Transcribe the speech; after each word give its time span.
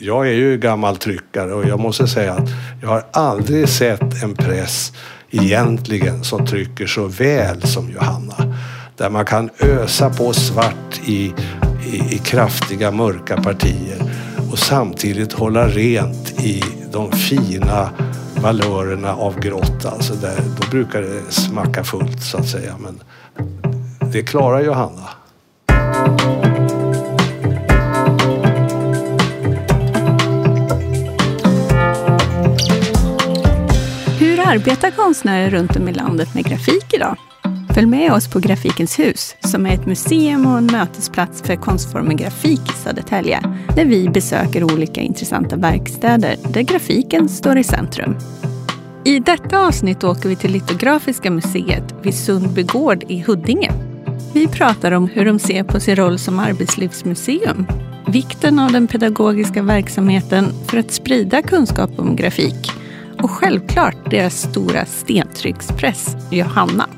jag 0.00 0.28
är 0.28 0.32
ju 0.32 0.58
gammal 0.58 0.96
tryckare 0.96 1.54
och 1.54 1.64
jag 1.68 1.80
måste 1.80 2.08
säga 2.08 2.32
att 2.32 2.48
jag 2.82 2.88
har 2.88 3.04
aldrig 3.12 3.68
sett 3.68 4.22
en 4.22 4.34
press 4.34 4.92
egentligen 5.30 6.24
som 6.24 6.46
trycker 6.46 6.86
så 6.86 7.06
väl 7.06 7.62
som 7.62 7.90
Johanna. 7.90 8.54
Där 8.96 9.10
man 9.10 9.24
kan 9.24 9.50
ösa 9.60 10.10
på 10.10 10.32
svart 10.32 11.00
i, 11.04 11.34
i, 11.86 12.14
i 12.14 12.20
kraftiga 12.24 12.90
mörka 12.90 13.36
partier 13.36 14.02
och 14.52 14.58
samtidigt 14.58 15.32
hålla 15.32 15.68
rent 15.68 16.40
i 16.40 16.64
de 16.92 17.12
fina 17.12 17.90
valörerna 18.42 19.14
av 19.14 19.40
grått. 19.40 19.84
Alltså 19.84 20.14
där, 20.14 20.42
då 20.60 20.70
brukar 20.70 21.02
det 21.02 21.32
smacka 21.32 21.84
fullt 21.84 22.22
så 22.22 22.38
att 22.38 22.48
säga. 22.48 22.76
Men 22.78 23.00
det 24.12 24.22
klarar 24.22 24.60
Johanna. 24.60 25.08
Arbetar 34.50 34.90
konstnärer 34.90 35.50
runt 35.50 35.76
om 35.76 35.88
i 35.88 35.92
landet 35.92 36.34
med 36.34 36.44
grafik 36.44 36.94
idag? 36.94 37.16
Följ 37.74 37.86
med 37.86 38.12
oss 38.12 38.30
på 38.30 38.38
Grafikens 38.38 38.98
hus, 38.98 39.36
som 39.40 39.66
är 39.66 39.74
ett 39.74 39.86
museum 39.86 40.46
och 40.46 40.58
en 40.58 40.66
mötesplats 40.66 41.42
för 41.42 41.56
konstformen 41.56 42.16
grafik 42.16 42.60
i 42.70 42.72
Södertälje, 42.72 43.40
där 43.76 43.84
vi 43.84 44.08
besöker 44.08 44.64
olika 44.64 45.00
intressanta 45.00 45.56
verkstäder 45.56 46.36
där 46.52 46.62
grafiken 46.62 47.28
står 47.28 47.58
i 47.58 47.64
centrum. 47.64 48.16
I 49.04 49.18
detta 49.18 49.66
avsnitt 49.66 50.04
åker 50.04 50.28
vi 50.28 50.36
till 50.36 50.52
Litografiska 50.52 51.30
museet 51.30 51.94
vid 52.02 52.14
Sundby 52.14 52.62
gård 52.62 53.04
i 53.08 53.20
Huddinge. 53.20 53.72
Vi 54.34 54.48
pratar 54.48 54.92
om 54.92 55.08
hur 55.08 55.24
de 55.24 55.38
ser 55.38 55.64
på 55.64 55.80
sin 55.80 55.96
roll 55.96 56.18
som 56.18 56.38
arbetslivsmuseum, 56.38 57.66
vikten 58.06 58.58
av 58.58 58.72
den 58.72 58.86
pedagogiska 58.86 59.62
verksamheten 59.62 60.52
för 60.66 60.78
att 60.78 60.90
sprida 60.90 61.42
kunskap 61.42 61.90
om 61.98 62.16
grafik 62.16 62.72
och 63.22 63.30
självklart 63.30 64.10
deras 64.10 64.42
stora 64.42 64.86
stentryckspress, 64.86 66.16
Johanna. 66.30 66.88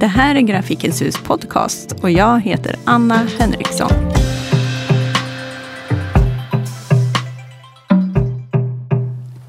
Det 0.00 0.06
här 0.06 0.34
är 0.34 0.40
Grafikens 0.40 1.02
hus 1.02 1.16
podcast 1.24 1.92
och 2.02 2.10
jag 2.10 2.40
heter 2.40 2.76
Anna 2.84 3.14
Henriksson. 3.38 3.90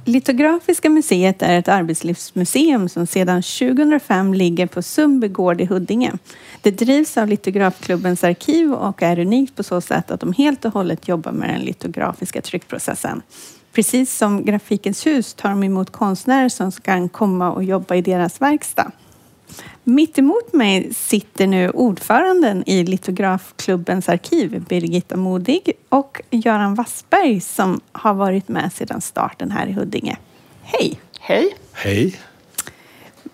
Litografiska 0.05 0.89
museet 0.89 1.41
är 1.41 1.59
ett 1.59 1.67
arbetslivsmuseum 1.67 2.89
som 2.89 3.07
sedan 3.07 3.41
2005 3.41 4.33
ligger 4.33 4.67
på 4.67 4.81
Sundby 4.81 5.27
gård 5.27 5.61
i 5.61 5.65
Huddinge. 5.65 6.11
Det 6.61 6.71
drivs 6.71 7.17
av 7.17 7.27
Litografklubbens 7.27 8.23
arkiv 8.23 8.73
och 8.73 9.03
är 9.03 9.19
unikt 9.19 9.55
på 9.55 9.63
så 9.63 9.81
sätt 9.81 10.11
att 10.11 10.19
de 10.19 10.33
helt 10.33 10.65
och 10.65 10.73
hållet 10.73 11.07
jobbar 11.07 11.31
med 11.31 11.49
den 11.49 11.61
litografiska 11.61 12.41
tryckprocessen. 12.41 13.21
Precis 13.77 14.17
som 14.17 14.45
Grafikens 14.45 15.05
hus 15.05 15.33
tar 15.33 15.49
de 15.49 15.63
emot 15.63 15.91
konstnärer 15.91 16.49
som 16.49 16.71
kan 16.71 17.09
komma 17.09 17.51
och 17.51 17.63
jobba 17.63 17.95
i 17.95 18.01
deras 18.01 18.41
verkstad. 18.41 18.91
Mitt 19.83 20.17
emot 20.17 20.53
mig 20.53 20.93
sitter 20.93 21.47
nu 21.47 21.69
ordföranden 21.69 22.63
i 22.69 22.83
Litografklubbens 22.83 24.09
arkiv, 24.09 24.65
Birgitta 24.69 25.15
Modig 25.15 25.71
och 25.89 26.21
Göran 26.29 26.75
Wassberg 26.75 27.41
som 27.41 27.81
har 27.91 28.13
varit 28.13 28.47
med 28.47 28.73
sedan 28.73 29.01
starten 29.01 29.51
här 29.51 29.67
i 29.67 29.71
Huddinge. 29.71 30.17
Hej! 30.61 30.99
Hej! 31.19 31.55
Hej! 31.73 32.19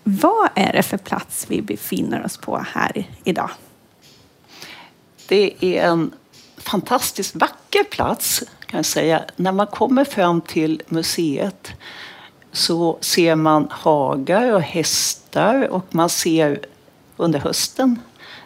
Vad 0.03 0.49
är 0.55 0.73
det 0.73 0.83
för 0.83 0.97
plats 0.97 1.45
vi 1.49 1.61
befinner 1.61 2.25
oss 2.25 2.37
på 2.37 2.65
här 2.73 3.07
idag? 3.23 3.49
Det 5.27 5.53
är 5.59 5.87
en 5.87 6.11
fantastiskt 6.63 7.35
vacker 7.35 7.83
plats 7.83 8.43
kan 8.65 8.77
jag 8.77 8.85
säga. 8.85 9.23
När 9.35 9.51
man 9.51 9.67
kommer 9.67 10.05
fram 10.05 10.41
till 10.41 10.81
museet 10.87 11.71
så 12.51 12.97
ser 13.01 13.35
man 13.35 13.67
hagar 13.71 14.53
och 14.53 14.61
hästar 14.61 15.67
och 15.67 15.85
man 15.95 16.09
ser 16.09 16.59
under 17.17 17.39
hösten 17.39 17.99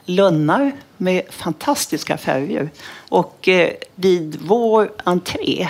lönnar 0.06 0.72
med 0.98 1.22
fantastiska 1.30 2.18
färger. 2.18 2.70
Och 3.10 3.48
eh, 3.48 3.74
vid 3.96 4.38
vår 4.42 4.92
entré 5.04 5.70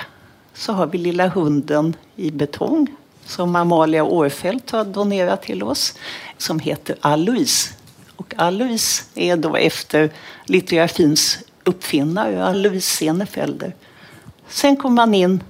så 0.53 0.73
har 0.73 0.87
vi 0.87 0.97
lilla 0.97 1.27
hunden 1.27 1.95
i 2.15 2.31
betong 2.31 2.87
som 3.25 3.55
Amalia 3.55 4.03
Årfält 4.03 4.71
har 4.71 4.85
donerat 4.85 5.41
till 5.41 5.63
oss 5.63 5.93
som 6.37 6.59
heter 6.59 6.95
Alois. 7.01 7.73
Och 8.15 8.33
Alois 8.37 9.09
är 9.15 9.37
då 9.37 9.55
efter 9.55 10.11
litografins 10.45 11.39
uppfinnare, 11.67 12.45
Alois 12.45 12.85
Senefelder. 12.85 13.75
Sen 14.47 14.77
kommer 14.77 14.95
man 14.95 15.13
in 15.13 15.43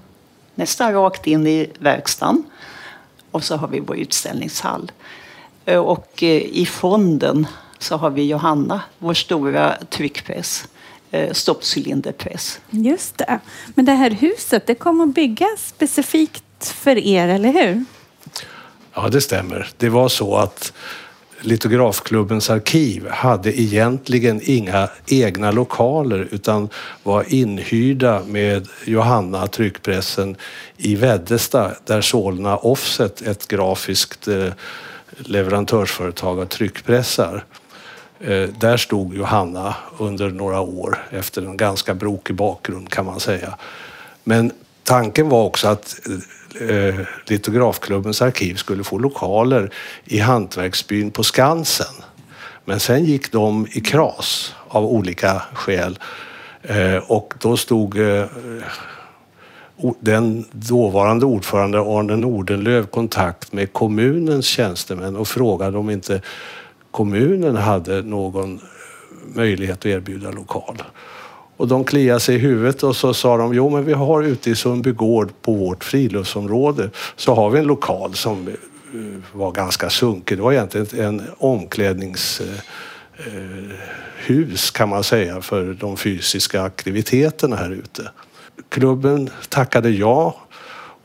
nästan 0.56 0.94
rakt 0.94 1.28
in 1.28 1.48
i 1.48 1.72
verkstaden 1.80 2.44
och 3.32 3.44
så 3.44 3.56
har 3.56 3.68
vi 3.68 3.80
vår 3.80 3.98
utställningshall. 3.98 4.92
Och 5.66 6.24
eh, 6.24 6.42
i 6.42 6.66
fonden 6.66 7.48
så 7.80 7.98
har 7.98 8.10
vi 8.10 8.28
Johanna, 8.28 8.82
vår 8.98 9.14
stora 9.14 9.78
tryckpress, 9.90 10.68
eh, 11.12 11.34
stoppcylinderpress. 11.34 12.60
Just 12.70 13.18
det. 13.18 13.40
Men 13.76 13.86
det 13.86 13.92
här 13.92 14.10
huset, 14.10 14.68
det 14.68 14.76
kommer 14.76 15.04
att 15.04 15.16
byggas 15.16 15.68
specifikt 15.68 16.44
för 16.68 16.98
er, 16.98 17.28
eller 17.28 17.52
hur? 17.54 17.86
Ja, 18.94 19.10
det 19.10 19.22
stämmer. 19.22 19.70
Det 19.78 19.90
var 19.90 20.10
så 20.10 20.36
att 20.36 20.74
Litografklubbens 21.42 22.50
arkiv 22.50 23.08
hade 23.10 23.62
egentligen 23.62 24.42
inga 24.44 24.90
egna 25.08 25.52
lokaler 25.52 26.28
utan 26.32 26.70
var 27.04 27.34
inhyrda 27.34 28.22
med 28.28 28.68
Johanna 28.86 29.48
tryckpressen 29.48 30.36
i 30.78 30.96
Väddesta 30.96 31.72
där 31.86 32.02
Solna 32.02 32.58
Offset, 32.58 33.22
ett 33.22 33.48
grafiskt 33.48 34.28
eh, 34.28 34.52
leverantörsföretag 35.18 36.40
av 36.40 36.46
tryckpressar. 36.46 37.44
Eh, 38.20 38.50
där 38.60 38.78
stod 38.78 39.16
Johanna 39.16 39.76
under 39.98 40.30
några 40.30 40.60
år 40.60 41.08
efter 41.12 41.42
en 41.42 41.58
ganska 41.58 41.94
brokig 41.94 42.36
bakgrund 42.36 42.90
kan 42.90 43.06
man 43.06 43.20
säga. 43.20 43.58
Men 44.24 44.52
tanken 44.84 45.30
var 45.30 45.44
också 45.44 45.68
att 45.68 46.00
eh, 46.08 46.14
eh, 46.62 46.96
Litografklubbens 47.28 48.22
arkiv 48.22 48.56
skulle 48.56 48.84
få 48.84 48.98
lokaler 48.98 49.74
i 50.06 50.20
hantverksbyn 50.20 51.12
på 51.12 51.24
Skansen. 51.24 52.04
Men 52.66 52.80
sen 52.80 53.06
gick 53.06 53.32
de 53.32 53.68
i 53.72 53.80
kras 53.80 54.56
av 54.68 54.86
olika 54.86 55.42
skäl 55.54 56.00
eh, 56.62 56.98
och 56.98 57.34
då 57.40 57.58
stod 57.58 57.98
eh, 57.98 58.26
den 60.00 60.46
dåvarande 60.52 61.26
ordförande 61.26 61.80
Arne 61.80 62.16
Nordenlöv 62.16 62.86
kontakt 62.86 63.54
med 63.54 63.74
kommunens 63.74 64.46
tjänstemän 64.46 65.16
och 65.16 65.28
frågade 65.28 65.78
om 65.78 65.90
inte 65.90 66.22
kommunen 66.92 67.56
hade 67.56 68.02
någon 68.02 68.56
eh, 68.56 68.62
möjlighet 69.36 69.78
att 69.78 69.86
erbjuda 69.86 70.32
lokal. 70.32 70.84
Och 71.58 71.68
de 71.68 71.84
kliade 71.84 72.20
sig 72.20 72.36
i 72.36 72.38
huvudet 72.38 72.84
och 72.84 72.96
så 72.96 73.14
sa 73.14 73.38
de, 73.38 73.54
jo 73.54 73.70
men 73.70 73.86
vi 73.86 73.94
har 73.94 74.24
ute 74.24 74.50
i 74.50 74.56
Sundby 74.56 74.92
gård 74.92 75.32
på 75.42 75.54
vårt 75.54 75.84
friluftsområde 75.84 76.90
så 77.16 77.36
har 77.36 77.50
vi 77.50 77.60
en 77.60 77.66
lokal 77.66 78.14
som 78.14 78.48
eh, 78.48 78.54
var 79.34 79.52
ganska 79.52 79.90
sunkig. 79.90 80.38
Det 80.38 80.44
var 80.44 80.54
egentligen 80.54 81.00
en 81.00 81.22
omklädningshus 81.38 82.50
eh, 84.28 84.38
eh, 84.38 84.72
kan 84.74 84.90
man 84.90 85.04
säga 85.04 85.42
för 85.42 85.74
de 85.74 85.98
fysiska 85.98 86.62
aktiviteterna 86.62 87.56
här 87.56 87.72
ute. 87.72 88.12
Klubben 88.70 89.30
tackade 89.50 89.90
ja 89.90 90.36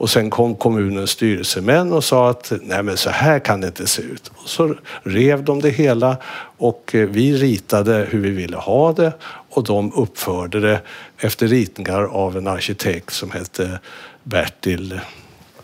och 0.02 0.10
sen 0.10 0.30
kom 0.30 0.54
kommunens 0.54 1.10
styrelsemän 1.10 1.92
och 1.92 2.04
sa 2.04 2.30
att 2.30 2.52
nej 2.62 2.82
men 2.82 2.96
så 2.96 3.10
här 3.10 3.38
kan 3.38 3.60
det 3.60 3.66
inte 3.66 3.86
se 3.86 4.02
ut. 4.02 4.32
Och 4.34 4.48
så 4.48 4.74
rev 5.02 5.44
de 5.44 5.60
det 5.60 5.70
hela 5.70 6.16
och 6.58 6.90
vi 6.92 7.36
ritade 7.36 8.06
hur 8.10 8.20
vi 8.20 8.30
ville 8.30 8.56
ha 8.56 8.92
det 8.92 9.12
och 9.54 9.64
de 9.64 9.92
uppförde 9.92 10.60
det 10.60 10.80
efter 11.18 11.48
ritningar 11.48 12.02
av 12.02 12.36
en 12.36 12.46
arkitekt 12.46 13.12
som 13.12 13.30
hette 13.30 13.80
Bertil 14.22 15.00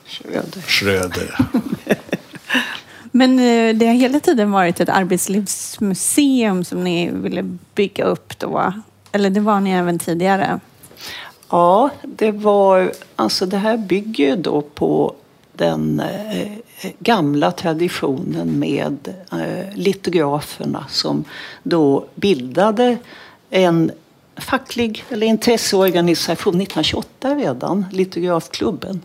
Schröder. 0.06 0.62
Schröder. 0.66 1.38
Men 3.12 3.38
eh, 3.38 3.76
det 3.76 3.86
har 3.86 3.94
hela 3.94 4.20
tiden 4.20 4.50
varit 4.50 4.80
ett 4.80 4.88
arbetslivsmuseum 4.88 6.64
som 6.64 6.84
ni 6.84 7.10
ville 7.12 7.42
bygga 7.74 8.04
upp 8.04 8.38
då? 8.38 8.72
Eller 9.12 9.30
det 9.30 9.40
var 9.40 9.60
ni 9.60 9.70
även 9.70 9.98
tidigare? 9.98 10.60
Ja, 11.50 11.90
det 12.02 12.30
var, 12.30 12.92
alltså 13.16 13.46
det 13.46 13.56
här 13.56 13.76
bygger 13.76 14.36
då 14.36 14.62
på 14.62 15.14
den 15.52 16.00
eh, 16.00 16.48
gamla 16.98 17.50
traditionen 17.50 18.58
med 18.58 19.14
eh, 19.32 19.76
litograferna 19.76 20.86
som 20.88 21.24
då 21.62 22.04
bildade 22.14 22.98
en 23.50 23.92
facklig 24.36 25.04
eller 25.10 25.26
intresseorganisation 25.26 26.60
1928 26.60 27.34
redan, 27.34 27.84
Litografklubben. 27.92 29.02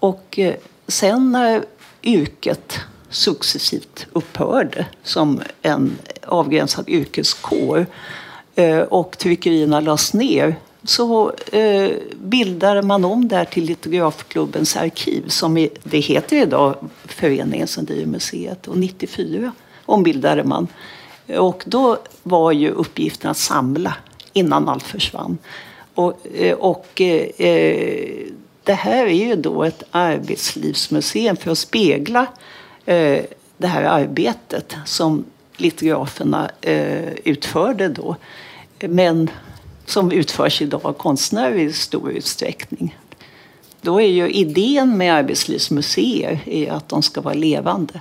Och 0.00 0.38
eh, 0.38 0.54
sen 0.88 1.32
när 1.32 1.64
yrket 2.02 2.78
successivt 3.10 4.06
upphörde 4.12 4.86
som 5.02 5.40
en 5.62 5.98
avgränsad 6.26 6.88
yrkeskår 6.88 7.86
eh, 8.54 8.78
och 8.78 9.18
tryckerierna 9.18 9.80
lades 9.80 10.14
ner 10.14 10.56
så 10.84 11.32
eh, 11.52 11.90
bildade 12.14 12.82
man 12.82 13.04
om 13.04 13.28
det 13.28 13.36
här 13.36 13.44
till 13.44 13.64
Litografklubbens 13.64 14.76
arkiv 14.76 15.28
som 15.28 15.68
det 15.82 15.98
heter 15.98 16.36
idag 16.36 16.76
Föreningen 17.04 17.68
som 17.68 17.84
driver 17.84 18.06
museet. 18.06 18.68
Och 18.68 18.78
94 18.78 19.52
ombildade 19.86 20.44
man. 20.44 20.68
Och 21.38 21.62
då 21.66 21.98
var 22.22 22.52
ju 22.52 22.70
uppgiften 22.70 23.30
att 23.30 23.36
samla 23.36 23.94
innan 24.32 24.68
allt 24.68 24.82
försvann. 24.82 25.38
Och, 25.94 26.26
eh, 26.34 26.54
och 26.56 27.00
eh, 27.00 27.46
eh, 27.46 28.26
det 28.64 28.74
här 28.74 29.06
är 29.06 29.26
ju 29.26 29.36
då 29.36 29.64
ett 29.64 29.82
arbetslivsmuseum 29.90 31.36
för 31.36 31.50
att 31.50 31.58
spegla 31.58 32.26
eh, 32.86 33.24
det 33.56 33.66
här 33.66 33.82
arbetet 33.82 34.76
som 34.86 35.24
litograferna 35.56 36.50
eh, 36.60 37.12
utförde 37.24 37.88
då. 37.88 38.16
Men 38.80 39.30
som 39.86 40.12
utförs 40.12 40.62
idag 40.62 40.80
av 40.84 40.92
konstnärer 40.92 41.54
i 41.54 41.72
stor 41.72 42.10
utsträckning. 42.10 42.98
Då 43.80 44.00
är 44.00 44.06
ju 44.06 44.30
idén 44.30 44.96
med 44.96 45.14
arbetslivsmuseer 45.14 46.40
är 46.46 46.72
att 46.72 46.88
de 46.88 47.02
ska 47.02 47.20
vara 47.20 47.34
levande. 47.34 48.00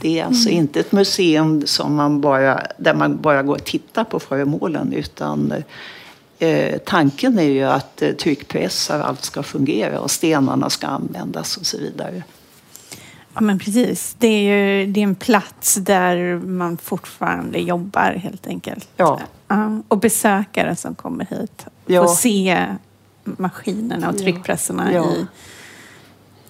Det 0.00 0.20
är 0.20 0.24
alltså 0.24 0.48
mm. 0.48 0.60
inte 0.60 0.80
ett 0.80 0.92
museum 0.92 1.66
som 1.66 1.94
man 1.94 2.20
bara, 2.20 2.66
där 2.76 2.94
man 2.94 3.20
bara 3.20 3.42
går 3.42 3.54
och 3.54 3.64
tittar 3.64 4.04
på 4.04 4.20
föremålen 4.20 4.92
utan 4.92 5.52
eh, 6.38 6.78
tanken 6.78 7.38
är 7.38 7.42
ju 7.42 7.64
att 7.64 8.02
eh, 8.02 8.12
tryckpressar 8.12 9.00
allt 9.00 9.24
ska 9.24 9.42
fungera 9.42 10.00
och 10.00 10.10
stenarna 10.10 10.70
ska 10.70 10.86
användas 10.86 11.56
och 11.56 11.66
så 11.66 11.78
vidare. 11.78 12.22
Ja 13.34 13.40
men 13.40 13.58
precis. 13.58 14.16
Det 14.18 14.26
är 14.26 14.40
ju 14.40 14.86
det 14.86 15.00
är 15.00 15.04
en 15.04 15.14
plats 15.14 15.74
där 15.74 16.36
man 16.36 16.76
fortfarande 16.76 17.58
jobbar 17.58 18.12
helt 18.12 18.46
enkelt. 18.46 18.88
Ja. 18.96 19.20
Uh, 19.52 19.78
och 19.88 19.98
besökare 19.98 20.76
som 20.76 20.94
kommer 20.94 21.26
hit 21.30 21.66
ja. 21.86 22.02
får 22.02 22.14
se 22.14 22.66
maskinerna 23.22 24.10
och 24.10 24.18
tryckpressarna 24.18 24.92
ja. 24.92 25.12
i, 25.12 25.26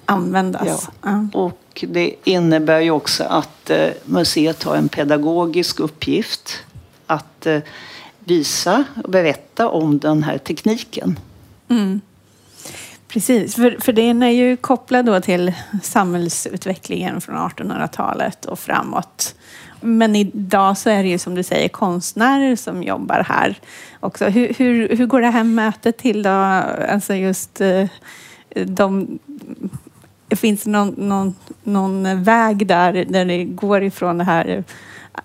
användas. 0.09 0.89
Ja. 1.03 1.27
Och 1.33 1.85
det 1.89 2.15
innebär 2.25 2.81
ju 2.81 2.91
också 2.91 3.25
att 3.25 3.71
uh, 3.71 3.77
museet 4.05 4.63
har 4.63 4.77
en 4.77 4.89
pedagogisk 4.89 5.81
uppgift 5.81 6.59
att 7.07 7.47
uh, 7.47 7.59
visa 8.19 8.85
och 9.05 9.11
berätta 9.11 9.69
om 9.69 9.99
den 9.99 10.23
här 10.23 10.39
tekniken. 10.39 11.19
Mm. 11.69 12.01
Precis, 13.09 13.55
för, 13.55 13.77
för 13.81 13.93
den 13.93 14.23
är 14.23 14.31
ju 14.31 14.57
kopplad 14.57 15.07
då 15.07 15.21
till 15.21 15.53
samhällsutvecklingen 15.83 17.21
från 17.21 17.37
1800-talet 17.37 18.45
och 18.45 18.59
framåt. 18.59 19.35
Men 19.81 20.17
idag 20.17 20.79
så 20.79 20.91
är 20.91 21.03
det 21.03 21.09
ju 21.09 21.19
som 21.19 21.35
du 21.35 21.43
säger 21.43 21.69
konstnärer 21.69 22.57
som 22.57 22.83
jobbar 22.83 23.25
här 23.29 23.59
också. 24.01 24.25
Hur, 24.25 24.55
hur, 24.59 24.97
hur 24.97 25.07
går 25.07 25.21
det 25.21 25.31
här 25.31 25.45
mötet 25.45 25.97
till 25.99 26.23
då? 26.23 26.31
Alltså 26.31 27.15
just 27.15 27.61
eh, 27.61 27.89
de... 28.51 29.19
Finns 30.31 30.65
det 30.65 30.71
någon, 30.71 30.95
någon, 30.97 31.35
någon 31.63 32.23
väg 32.23 32.67
där, 32.67 33.05
där 33.09 33.25
det 33.25 33.45
går 33.45 33.83
ifrån 33.83 34.19
det 34.19 34.25
här 34.25 34.65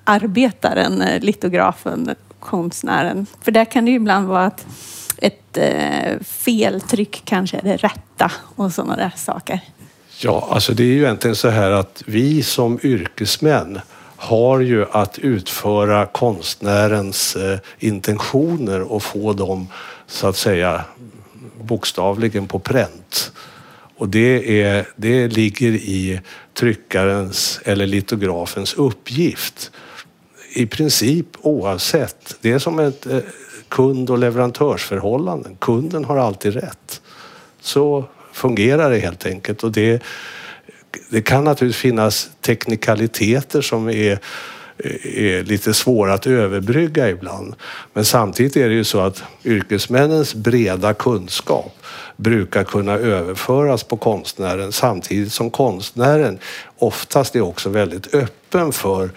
arbetaren, 0.03 1.01
eh, 1.01 1.21
litografen, 1.21 2.15
konstnären? 2.39 3.25
För 3.41 3.51
där 3.51 3.65
kan 3.65 3.85
det 3.85 3.91
ju 3.91 3.97
ibland 3.97 4.27
vara 4.27 4.45
att 4.45 4.65
ett 5.17 5.57
eh, 5.57 6.19
feltryck 6.21 7.21
kanske 7.25 7.57
är 7.57 7.61
det 7.63 7.77
rätta 7.77 8.31
och 8.55 8.71
sådana 8.71 8.95
där 8.95 9.11
saker? 9.15 9.59
Ja, 10.19 10.47
alltså 10.51 10.73
det 10.73 10.83
är 10.83 10.87
ju 10.87 11.03
egentligen 11.03 11.35
så 11.35 11.49
här 11.49 11.71
att 11.71 12.03
vi 12.05 12.43
som 12.43 12.79
yrkesmän 12.83 13.79
har 14.17 14.59
ju 14.59 14.85
att 14.91 15.19
utföra 15.19 16.05
konstnärens 16.05 17.35
eh, 17.35 17.59
intentioner 17.79 18.81
och 18.81 19.03
få 19.03 19.33
dem 19.33 19.67
så 20.07 20.27
att 20.27 20.37
säga 20.37 20.85
bokstavligen 21.61 22.47
på 22.47 22.59
pränt. 22.59 23.31
Och 24.03 24.09
det, 24.09 24.61
är, 24.61 24.87
det 24.95 25.27
ligger 25.27 25.71
i 25.71 26.21
tryckarens 26.53 27.59
eller 27.65 27.87
litografens 27.87 28.73
uppgift. 28.73 29.71
I 30.53 30.65
princip 30.65 31.27
oavsett. 31.41 32.35
Det 32.41 32.51
är 32.51 32.59
som 32.59 32.79
ett 32.79 33.05
eh, 33.05 33.19
kund 33.67 34.09
och 34.09 34.17
leverantörsförhållanden. 34.17 35.57
Kunden 35.59 36.05
har 36.05 36.17
alltid 36.17 36.53
rätt. 36.53 37.01
Så 37.61 38.05
fungerar 38.33 38.91
det 38.91 38.99
helt 38.99 39.25
enkelt. 39.25 39.63
Och 39.63 39.71
det, 39.71 40.03
det 41.09 41.21
kan 41.21 41.43
naturligtvis 41.43 41.81
finnas 41.81 42.29
teknikaliteter 42.41 43.61
som 43.61 43.89
är, 43.89 44.19
Eh, 44.83 45.23
är 45.23 45.43
lite 45.43 45.73
svåra 45.73 46.13
att 46.13 46.27
överbrygga 46.27 47.09
ibland. 47.09 47.55
Men 47.93 48.05
samtidigt 48.05 48.57
är 48.57 48.69
det 48.69 48.75
ju 48.75 48.83
så 48.83 48.99
att 48.99 49.23
yrkesmännens 49.45 50.35
breda 50.35 50.93
kunskap 50.93 51.77
brukar 52.17 52.63
kunna 52.63 52.91
överföras 52.93 53.83
på 53.83 53.97
konstnären 53.97 54.71
samtidigt 54.71 55.33
som 55.33 55.51
konstnären 55.51 56.39
oftast 56.77 57.35
är 57.35 57.41
också 57.41 57.69
väldigt 57.69 58.13
öppen 58.13 58.71
för 58.71 59.09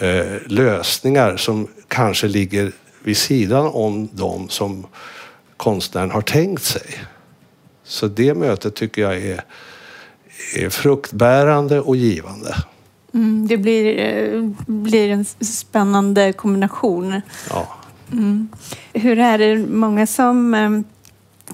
eh, 0.00 0.36
lösningar 0.46 1.36
som 1.36 1.68
kanske 1.88 2.28
ligger 2.28 2.72
vid 3.02 3.16
sidan 3.16 3.66
om 3.66 4.08
de 4.12 4.48
som 4.48 4.86
konstnären 5.56 6.10
har 6.10 6.22
tänkt 6.22 6.62
sig. 6.62 7.04
Så 7.84 8.06
det 8.06 8.34
mötet 8.34 8.74
tycker 8.74 9.02
jag 9.02 9.16
är, 9.16 9.44
är 10.56 10.68
fruktbärande 10.68 11.80
och 11.80 11.96
givande. 11.96 12.54
Mm, 13.18 13.48
det 13.48 13.56
blir, 13.56 13.98
eh, 13.98 14.42
blir 14.66 15.10
en 15.10 15.24
spännande 15.40 16.32
kombination. 16.32 17.20
Ja. 17.50 17.68
Mm. 18.12 18.48
Hur 18.92 19.18
är 19.18 19.38
det, 19.38 19.56
många 19.56 20.06
som 20.06 20.54
eh, 20.54 20.70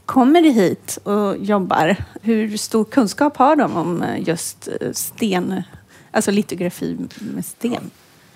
kommer 0.06 0.42
hit 0.42 0.98
och 1.02 1.36
jobbar, 1.38 1.96
hur 2.22 2.56
stor 2.56 2.84
kunskap 2.84 3.36
har 3.36 3.56
de 3.56 3.76
om 3.76 4.02
eh, 4.02 4.28
just 4.28 4.68
sten, 4.92 5.62
alltså 6.10 6.30
litografi 6.30 6.96
med 7.34 7.44
sten? 7.44 7.90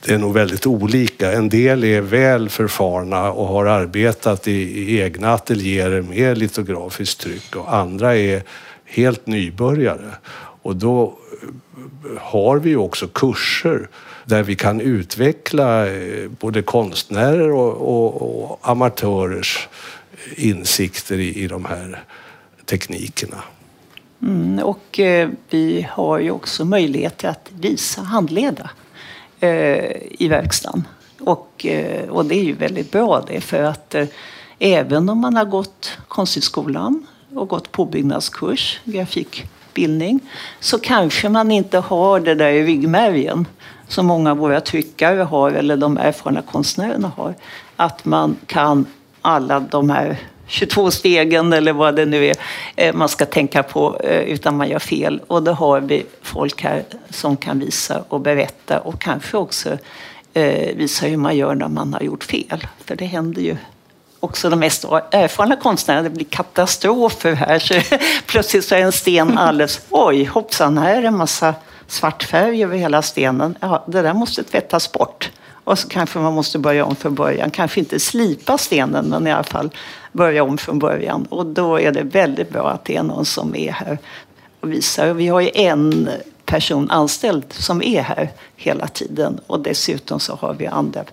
det 0.07 0.15
är 0.15 0.19
nog 0.19 0.35
väldigt 0.35 0.67
olika. 0.67 1.33
En 1.33 1.49
del 1.49 1.85
är 1.85 2.01
väl 2.01 2.49
förfarna 2.49 3.33
och 3.33 3.47
har 3.47 3.67
arbetat 3.67 4.49
i, 4.49 4.53
i 4.53 5.01
egna 5.01 5.33
ateljéer 5.33 6.03
med 6.03 6.39
litografiskt 6.39 7.21
tryck 7.21 7.57
och 7.57 7.75
andra 7.75 8.17
är 8.17 8.43
helt 8.85 9.27
nybörjare. 9.27 10.11
Och 10.63 10.77
då 10.77 11.19
har 12.21 12.59
vi 12.59 12.77
också 12.77 13.09
kurser 13.09 13.89
där 14.25 14.43
vi 14.43 14.57
kan 14.57 14.81
utveckla 14.81 15.87
eh, 15.87 16.29
både 16.29 16.63
konstnärer 16.63 17.51
och, 17.51 17.73
och, 17.73 18.51
och 18.51 18.59
amatörers 18.63 19.69
insikter 20.37 21.19
i, 21.19 21.45
i 21.45 21.49
de 21.49 21.65
här 21.65 22.05
teknikerna. 22.65 23.43
Mm, 24.23 24.59
och 24.59 25.01
eh, 25.01 25.29
vi 25.51 25.89
har 25.91 26.19
ju 26.19 26.31
också 26.31 26.65
möjlighet 26.65 27.25
att 27.25 27.51
visa, 27.61 28.03
handleda 28.03 28.71
eh, 29.41 29.97
i 30.11 30.29
verkstaden. 30.29 30.89
Och, 31.21 31.67
eh, 31.67 32.09
och 32.09 32.25
det 32.25 32.35
är 32.35 32.45
ju 32.45 32.55
väldigt 32.55 32.91
bra 32.91 33.25
det 33.27 33.41
för 33.41 33.63
att 33.63 33.95
eh, 33.95 34.07
även 34.59 35.09
om 35.09 35.19
man 35.19 35.37
har 35.37 35.45
gått 35.45 35.99
Konsthögskolan 36.09 37.07
och 37.35 37.49
gått 37.49 37.73
påbyggnadskurs, 37.73 38.81
utbildning 39.79 40.21
så 40.61 40.79
kanske 40.79 41.29
man 41.29 41.51
inte 41.51 41.79
har 41.79 42.21
det 42.21 42.35
där 42.35 42.51
i 42.51 42.65
ryggmärgen 42.65 43.47
som 43.89 44.07
många 44.07 44.31
av 44.31 44.39
våra 44.39 44.61
tryckare 44.61 45.23
har 45.23 45.51
eller 45.51 45.77
de 45.77 45.99
erfarna 45.99 46.43
konstnärerna 46.43 47.13
har. 47.17 47.35
Att 47.77 48.05
man 48.05 48.37
kan 48.47 48.87
alla 49.23 49.61
de 49.61 49.91
här 49.91 50.17
22 50.47 50.91
stegen 50.91 51.53
eller 51.53 51.73
vad 51.73 51.97
det 51.97 52.07
nu 52.07 52.27
är 52.27 52.37
eh, 52.77 52.95
man 52.95 53.09
ska 53.09 53.27
tänka 53.27 53.63
på 53.63 54.01
eh, 54.05 54.21
utan 54.21 54.57
man 54.57 54.69
gör 54.69 54.79
fel. 54.79 55.21
Och 55.27 55.43
då 55.43 55.53
har 55.53 55.81
vi 55.81 56.07
folk 56.23 56.63
här 56.63 56.85
som 57.11 57.37
kan 57.37 57.59
visa 57.59 58.05
och 58.09 58.21
berätta 58.21 58.79
och 58.81 59.01
kanske 59.01 59.37
också 59.37 59.79
eh, 60.35 60.77
visa 60.77 61.07
hur 61.07 61.17
man 61.17 61.37
gör 61.37 61.55
när 61.55 61.69
man 61.69 61.93
har 61.93 62.01
gjort 62.01 62.25
fel. 62.25 62.67
För 62.85 62.97
det 62.97 63.07
händer 63.07 63.43
ju 63.43 63.57
också 64.21 64.51
de 64.51 64.59
mest 64.59 64.85
erfarna 65.11 65.57
konstnärerna, 65.57 66.03
det 66.03 66.11
blir 66.11 66.27
katastrofer 66.27 67.35
här. 67.35 67.59
Så 67.59 67.97
plötsligt 68.27 68.65
så 68.65 68.75
är 68.75 68.81
en 68.81 68.93
sten 68.93 69.39
alldeles, 69.39 69.81
oj 69.91 70.25
hoppsan, 70.25 70.79
här 70.79 70.97
är 70.97 71.03
en 71.03 71.17
massa 71.17 71.55
svart 71.87 72.23
färg 72.23 72.65
över 72.65 72.77
hela 72.77 73.03
stenen. 73.03 73.59
Ja, 73.61 73.85
det 73.87 74.03
där 74.03 74.15
måste 74.15 74.43
tvättas 74.43 74.93
bort. 74.93 75.31
Och 75.65 75.79
så 75.79 75.89
kanske 75.89 76.19
man 76.19 76.33
måste 76.33 76.59
börja 76.59 76.85
om 76.85 76.97
från 76.97 77.15
början. 77.15 77.51
Kanske 77.51 77.81
inte 77.81 78.01
slipa 78.01 78.59
stenen, 78.59 79.05
men 79.05 79.27
i 79.27 79.33
alla 79.33 79.43
fall 79.43 79.71
börja 80.13 80.43
om 80.43 80.59
från 80.59 80.79
början. 80.79 81.27
Och 81.31 81.47
då 81.47 81.81
är 81.81 81.93
det 81.93 82.03
väldigt 82.03 82.51
bra 82.51 82.71
att 82.71 82.85
det 82.85 82.97
är 82.97 83.03
någon 83.03 83.25
som 83.25 83.55
är 83.55 83.73
här 83.73 83.99
och 84.61 84.73
visar. 84.73 85.13
Vi 85.13 85.29
har 85.29 85.41
ju 85.41 85.51
en 85.55 86.09
person 86.45 86.91
anställd 86.91 87.45
som 87.49 87.83
är 87.83 88.03
här 88.03 88.31
hela 88.57 88.87
tiden. 88.87 89.41
Och 89.47 89.61
dessutom 89.61 90.21
så 90.21 90.35
har 90.35 90.55
vi 90.55 90.67
andra 90.67 91.05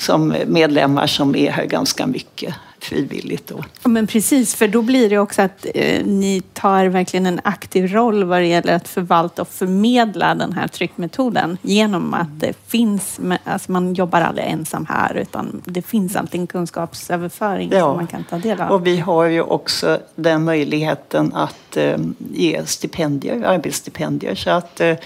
som 0.00 0.34
medlemmar 0.46 1.06
som 1.06 1.36
är 1.36 1.50
här 1.50 1.64
ganska 1.64 2.06
mycket. 2.06 2.54
frivilligt. 2.82 3.46
Då. 3.46 3.64
Men 3.84 4.06
precis, 4.06 4.54
för 4.54 4.68
då 4.68 4.82
blir 4.82 5.10
det 5.10 5.18
också 5.18 5.42
att 5.42 5.66
eh, 5.74 6.06
ni 6.06 6.42
tar 6.52 6.86
verkligen 6.86 7.26
en 7.26 7.40
aktiv 7.44 7.92
roll 7.92 8.24
vad 8.24 8.40
det 8.40 8.46
gäller 8.46 8.74
att 8.74 8.88
förvalta 8.88 9.42
och 9.42 9.48
förmedla 9.48 10.34
den 10.34 10.52
här 10.52 10.68
tryckmetoden 10.68 11.58
genom 11.62 12.14
att 12.14 12.40
det 12.40 12.52
finns, 12.66 13.20
alltså 13.44 13.72
man 13.72 13.94
jobbar 13.94 14.20
aldrig 14.20 14.46
ensam 14.46 14.86
här 14.88 15.14
utan 15.14 15.62
det 15.64 15.82
finns 15.82 16.16
alltid 16.16 16.40
en 16.40 16.46
kunskapsöverföring 16.46 17.70
ja. 17.72 17.80
som 17.80 17.96
man 17.96 18.06
kan 18.06 18.24
ta 18.24 18.38
del 18.38 18.60
av. 18.60 18.70
Och 18.70 18.86
vi 18.86 18.98
har 18.98 19.24
ju 19.24 19.42
också 19.42 19.98
den 20.14 20.44
möjligheten 20.44 21.34
att 21.34 21.76
eh, 21.76 21.98
ge 22.34 22.66
stipendier, 22.66 23.44
arbetsstipendier. 23.44 24.34
Så 24.34 24.50
att, 24.50 24.80
eh, 24.80 24.96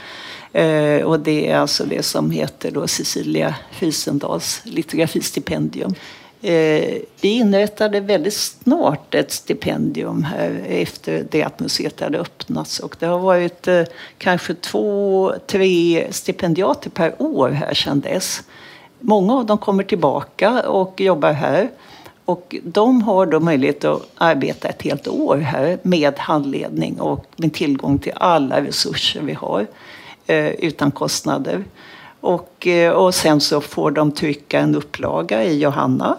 Eh, 0.55 1.03
och 1.03 1.21
det 1.21 1.51
är 1.51 1.57
alltså 1.57 1.85
det 1.85 2.03
som 2.03 2.31
heter 2.31 2.71
då 2.71 2.87
Cecilia 2.87 3.55
Frysendals 3.73 4.61
litografistipendium. 4.65 5.95
Eh, 6.43 6.95
vi 7.21 7.29
inrättade 7.29 8.01
väldigt 8.01 8.35
snart 8.35 9.15
ett 9.15 9.33
stipendium 9.33 10.23
här 10.23 10.65
efter 10.69 11.27
det 11.31 11.43
att 11.43 11.61
museet 11.61 12.01
hade 12.01 12.19
öppnats. 12.19 12.81
Och 12.81 12.97
det 12.99 13.07
har 13.07 13.19
varit 13.19 13.69
eh, 13.69 13.83
kanske 14.19 14.55
två, 14.55 15.33
tre 15.47 16.07
stipendiater 16.11 16.91
per 16.91 17.23
år 17.23 17.49
här 17.51 17.75
sedan 17.75 18.01
dess. 18.01 18.43
Många 19.01 19.35
av 19.35 19.47
dem 19.47 19.59
kommer 19.59 19.83
tillbaka 19.83 20.69
och 20.69 21.01
jobbar 21.01 21.33
här. 21.33 21.71
Och 22.25 22.57
de 22.65 23.03
har 23.03 23.27
då 23.27 23.41
möjlighet 23.41 23.85
att 23.85 24.03
arbeta 24.15 24.69
ett 24.69 24.83
helt 24.83 25.09
år 25.09 25.37
här 25.37 25.79
med 25.83 26.19
handledning 26.19 27.01
och 27.01 27.27
med 27.37 27.55
tillgång 27.55 27.99
till 27.99 28.13
alla 28.17 28.61
resurser 28.61 29.21
vi 29.21 29.33
har. 29.33 29.67
Eh, 30.27 30.47
utan 30.47 30.91
kostnader. 30.91 31.65
Och, 32.21 32.67
eh, 32.67 32.93
och 32.93 33.15
sen 33.15 33.41
så 33.41 33.61
får 33.61 33.91
de 33.91 34.13
trycka 34.13 34.61
en 34.61 34.75
upplaga 34.75 35.45
i 35.45 35.59
Johanna. 35.59 36.17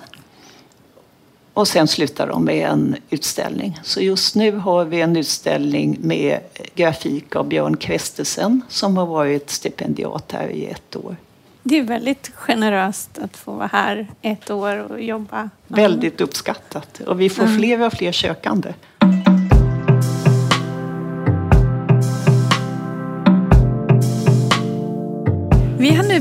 Och 1.53 1.67
sen 1.67 1.87
slutar 1.87 2.27
de 2.27 2.45
med 2.45 2.69
en 2.69 2.95
utställning. 3.09 3.79
Så 3.83 4.01
just 4.01 4.35
nu 4.35 4.51
har 4.51 4.85
vi 4.85 5.01
en 5.01 5.17
utställning 5.17 5.97
med 6.01 6.39
grafik 6.75 7.35
av 7.35 7.47
Björn 7.47 7.77
Kvestesen 7.77 8.61
som 8.69 8.97
har 8.97 9.05
varit 9.05 9.49
stipendiat 9.49 10.31
här 10.31 10.47
i 10.47 10.65
ett 10.65 10.95
år. 10.95 11.15
Det 11.63 11.79
är 11.79 11.83
väldigt 11.83 12.31
generöst 12.35 13.17
att 13.17 13.37
få 13.37 13.51
vara 13.51 13.69
här 13.71 14.07
ett 14.21 14.49
år 14.49 14.91
och 14.91 15.01
jobba. 15.01 15.49
Väldigt 15.67 16.21
uppskattat. 16.21 17.01
Och 17.07 17.21
vi 17.21 17.29
får 17.29 17.43
mm. 17.43 17.57
fler 17.57 17.81
och 17.81 17.93
fler 17.93 18.11
sökande. 18.11 18.73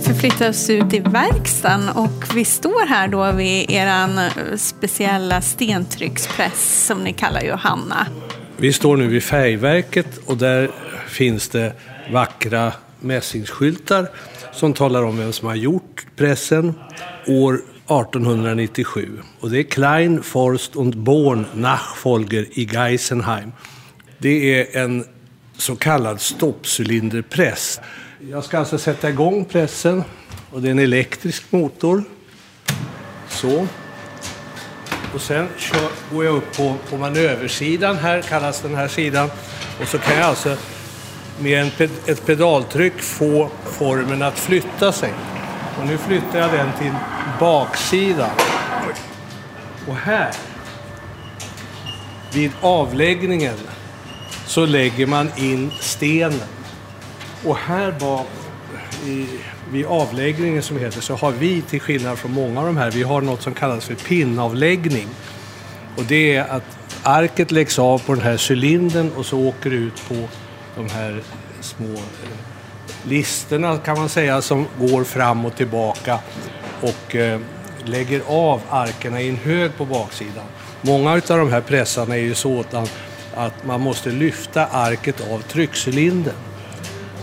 Vi 0.06 0.48
oss 0.48 0.70
ut 0.70 0.94
i 0.94 1.00
verkstaden 1.00 1.88
och 1.88 2.36
vi 2.36 2.44
står 2.44 2.86
här 2.86 3.08
då 3.08 3.32
vid 3.32 3.70
er 3.70 4.56
speciella 4.56 5.40
stentryckspress 5.40 6.86
som 6.86 7.04
ni 7.04 7.12
kallar 7.12 7.40
Johanna. 7.40 8.06
Vi 8.56 8.72
står 8.72 8.96
nu 8.96 9.08
vid 9.08 9.22
färgverket 9.22 10.18
och 10.26 10.36
där 10.36 10.70
finns 11.08 11.48
det 11.48 11.72
vackra 12.12 12.72
mässingsskyltar 13.00 14.08
som 14.52 14.72
talar 14.74 15.02
om 15.02 15.16
vem 15.16 15.32
som 15.32 15.48
har 15.48 15.54
gjort 15.54 16.06
pressen 16.16 16.74
år 17.26 17.54
1897. 17.54 19.08
Och 19.40 19.50
det 19.50 19.58
är 19.58 19.62
Klein, 19.62 20.22
Forst 20.22 20.76
und 20.76 20.96
Born 20.96 21.46
Nachfolger 21.54 22.46
i 22.52 22.64
Geisenheim. 22.64 23.52
Det 24.18 24.60
är 24.60 24.82
en 24.82 25.04
så 25.56 25.76
kallad 25.76 26.20
stoppcylinderpress. 26.20 27.80
Jag 28.30 28.44
ska 28.44 28.58
alltså 28.58 28.78
sätta 28.78 29.08
igång 29.08 29.44
pressen 29.44 30.04
och 30.52 30.62
det 30.62 30.68
är 30.68 30.70
en 30.70 30.78
elektrisk 30.78 31.52
motor. 31.52 32.04
Så. 33.28 33.66
Och 35.14 35.20
sen 35.20 35.48
kör, 35.58 35.88
går 36.12 36.24
jag 36.24 36.36
upp 36.36 36.56
på, 36.56 36.76
på 36.90 36.96
manöversidan 36.96 37.96
här, 37.96 38.22
kallas 38.22 38.60
den 38.60 38.74
här 38.74 38.88
sidan. 38.88 39.30
Och 39.80 39.88
så 39.88 39.98
kan 39.98 40.16
jag 40.16 40.24
alltså 40.24 40.56
med 41.38 41.62
en, 41.62 41.88
ett 42.06 42.26
pedaltryck 42.26 43.00
få 43.00 43.50
formen 43.64 44.22
att 44.22 44.38
flytta 44.38 44.92
sig. 44.92 45.12
Och 45.80 45.86
nu 45.86 45.98
flyttar 45.98 46.38
jag 46.38 46.52
den 46.52 46.68
till 46.78 46.92
baksidan. 47.40 48.30
Och 49.88 49.96
här, 49.96 50.32
vid 52.32 52.50
avläggningen, 52.60 53.56
så 54.46 54.66
lägger 54.66 55.06
man 55.06 55.30
in 55.36 55.70
stenen. 55.80 56.63
Och 57.44 57.56
här 57.56 57.92
bak 58.00 58.26
i, 59.06 59.26
vid 59.70 59.86
avläggningen 59.86 60.62
som 60.62 60.78
heter 60.78 61.00
så 61.00 61.14
har 61.14 61.32
vi 61.32 61.62
till 61.62 61.80
skillnad 61.80 62.18
från 62.18 62.32
många 62.32 62.60
av 62.60 62.66
de 62.66 62.76
här, 62.76 62.90
vi 62.90 63.02
har 63.02 63.20
något 63.20 63.42
som 63.42 63.54
kallas 63.54 63.84
för 63.84 63.94
pinnavläggning. 63.94 65.08
Och 65.96 66.04
det 66.04 66.36
är 66.36 66.44
att 66.44 66.78
arket 67.02 67.50
läggs 67.50 67.78
av 67.78 67.98
på 67.98 68.14
den 68.14 68.22
här 68.22 68.50
cylindern 68.50 69.10
och 69.16 69.26
så 69.26 69.38
åker 69.38 69.70
det 69.70 69.76
ut 69.76 70.08
på 70.08 70.28
de 70.76 70.90
här 70.90 71.22
små 71.60 71.92
eh, 71.92 72.38
listerna 73.02 73.78
kan 73.78 73.98
man 73.98 74.08
säga 74.08 74.42
som 74.42 74.66
går 74.80 75.04
fram 75.04 75.44
och 75.44 75.56
tillbaka 75.56 76.18
och 76.80 77.16
eh, 77.16 77.40
lägger 77.84 78.22
av 78.26 78.60
arkerna 78.70 79.20
i 79.20 79.28
en 79.28 79.36
hög 79.36 79.76
på 79.76 79.84
baksidan. 79.84 80.44
Många 80.80 81.12
av 81.12 81.20
de 81.26 81.52
här 81.52 81.60
pressarna 81.60 82.16
är 82.16 82.20
ju 82.20 82.34
sådana 82.34 82.86
att 83.34 83.66
man 83.66 83.80
måste 83.80 84.10
lyfta 84.10 84.66
arket 84.66 85.20
av 85.32 85.42
tryckcylindern. 85.42 86.34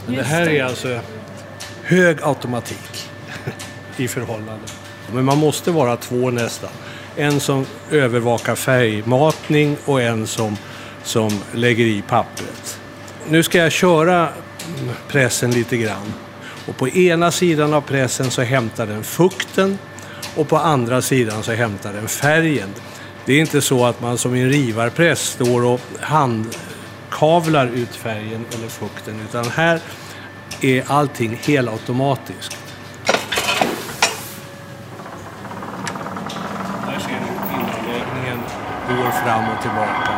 Men 0.05 0.15
det 0.15 0.24
här 0.24 0.50
är 0.50 0.63
alltså 0.63 1.00
hög 1.84 2.17
automatik 2.24 3.10
i 3.98 4.08
förhållande. 4.08 4.67
Men 5.13 5.25
man 5.25 5.38
måste 5.38 5.72
vara 5.72 5.98
två 5.98 6.31
nästan. 6.31 6.70
En 7.15 7.39
som 7.39 7.65
övervakar 7.91 8.55
färgmatning 8.55 9.77
och 9.86 10.01
en 10.01 10.27
som, 10.27 10.58
som 11.03 11.39
lägger 11.53 11.86
i 11.86 12.01
pappret. 12.01 12.79
Nu 13.29 13.43
ska 13.43 13.58
jag 13.58 13.72
köra 13.72 14.29
pressen 15.08 15.51
lite 15.51 15.77
grann. 15.77 16.13
Och 16.67 16.77
på 16.77 16.89
ena 16.89 17.31
sidan 17.31 17.74
av 17.74 17.81
pressen 17.81 18.31
så 18.31 18.41
hämtar 18.41 18.88
den 18.88 19.03
fukten 19.03 19.77
och 20.36 20.48
på 20.48 20.58
andra 20.58 21.01
sidan 21.01 21.43
så 21.43 21.51
hämtar 21.51 21.93
den 21.93 22.08
färgen. 22.08 22.70
Det 23.25 23.34
är 23.34 23.39
inte 23.39 23.62
så 23.62 23.86
att 23.86 24.01
man 24.01 24.17
som 24.17 24.36
i 24.36 24.41
en 24.41 24.50
rivarpress 24.50 25.20
står 25.20 25.65
och 25.65 25.81
kavlar 27.21 27.67
ut 27.67 27.95
färgen 27.95 28.45
eller 28.53 28.67
fukten 28.67 29.19
utan 29.29 29.45
här 29.45 29.79
är 30.61 30.83
allting 30.87 31.39
helautomatiskt. 31.43 32.57
Där 36.85 36.99
ser 36.99 37.09
ni 37.09 37.53
inläggningen 37.53 38.39
går 38.87 39.11
fram 39.11 39.55
och 39.55 39.61
tillbaka. 39.61 40.11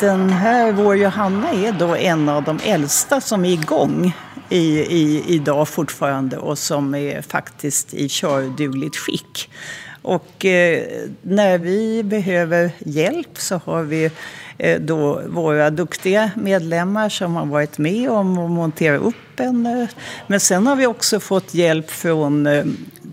Den 0.00 0.30
här, 0.30 0.72
vår 0.72 0.96
Johanna, 0.96 1.50
är 1.50 1.72
då 1.72 1.96
en 1.96 2.28
av 2.28 2.42
de 2.42 2.60
äldsta 2.64 3.20
som 3.20 3.44
är 3.44 3.52
igång 3.52 4.14
i, 4.48 4.80
i, 4.80 5.24
idag 5.26 5.68
fortfarande 5.68 6.38
och 6.38 6.58
som 6.58 6.94
är 6.94 7.22
faktiskt 7.22 7.94
i 7.94 8.08
kördugligt 8.08 8.96
skick. 8.96 9.50
Och 10.02 10.44
eh, 10.44 10.82
när 11.22 11.58
vi 11.58 12.02
behöver 12.02 12.70
hjälp 12.78 13.38
så 13.38 13.60
har 13.64 13.82
vi 13.82 14.10
eh, 14.58 14.80
då 14.80 15.22
våra 15.26 15.70
duktiga 15.70 16.30
medlemmar 16.36 17.08
som 17.08 17.36
har 17.36 17.46
varit 17.46 17.78
med 17.78 18.10
om 18.10 18.38
att 18.38 18.50
montera 18.50 18.96
upp 18.96 19.40
en. 19.40 19.66
Eh, 19.66 19.88
men 20.26 20.40
sen 20.40 20.66
har 20.66 20.76
vi 20.76 20.86
också 20.86 21.20
fått 21.20 21.54
hjälp 21.54 21.90
från 21.90 22.46
eh, 22.46 22.64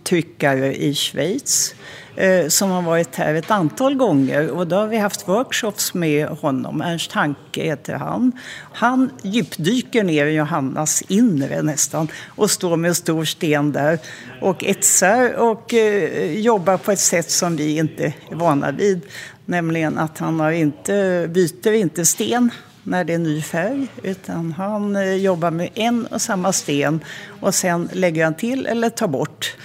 tryckare 0.04 0.76
i 0.76 0.96
Schweiz 0.96 1.76
Eh, 1.76 2.05
Eh, 2.18 2.48
som 2.48 2.72
har 2.72 2.82
varit 2.82 3.16
här 3.16 3.34
ett 3.34 3.52
antal 3.52 3.96
gånger. 3.96 4.52
Och 4.52 4.68
då 4.68 4.76
har 4.76 4.88
vi 4.88 4.98
haft 4.98 5.28
workshops 5.28 5.94
med 5.94 6.28
honom. 6.28 6.82
Ernst 6.82 7.12
Hanke 7.12 7.64
heter 7.64 7.94
han. 7.94 8.32
Han 8.74 9.12
djupdyker 9.22 10.04
ner 10.04 10.26
i 10.26 10.36
Johannas 10.36 11.04
inre 11.08 11.62
nästan 11.62 12.08
och 12.28 12.52
står 12.52 12.78
med 12.78 12.90
en 12.90 12.96
stor 12.96 13.26
sten 13.26 13.72
där 13.72 14.00
och 14.42 14.64
etsar 14.64 15.34
och 15.34 15.74
eh, 15.74 16.40
jobbar 16.40 16.78
på 16.78 16.92
ett 16.92 17.00
sätt 17.00 17.32
som 17.32 17.56
vi 17.56 17.78
inte 17.78 18.04
är 18.06 18.36
vana 18.36 18.72
vid. 18.72 19.02
Nämligen 19.46 19.98
att 19.98 20.18
han 20.18 20.40
har 20.40 20.52
inte, 20.52 21.28
byter 21.34 21.72
inte 21.72 22.06
sten 22.06 22.52
när 22.84 23.04
det 23.04 23.14
är 23.14 23.18
ny 23.18 23.42
färg 23.42 23.88
utan 24.04 24.52
han 24.52 24.96
eh, 24.96 25.14
jobbar 25.14 25.52
med 25.52 25.70
en 25.76 26.06
och 26.06 26.22
samma 26.22 26.54
sten 26.54 27.00
och 27.42 27.56
sen 27.56 27.90
lägger 27.94 28.24
han 28.24 28.36
till 28.36 28.66
eller 28.66 28.90
tar 28.90 29.08
bort. 29.08 29.56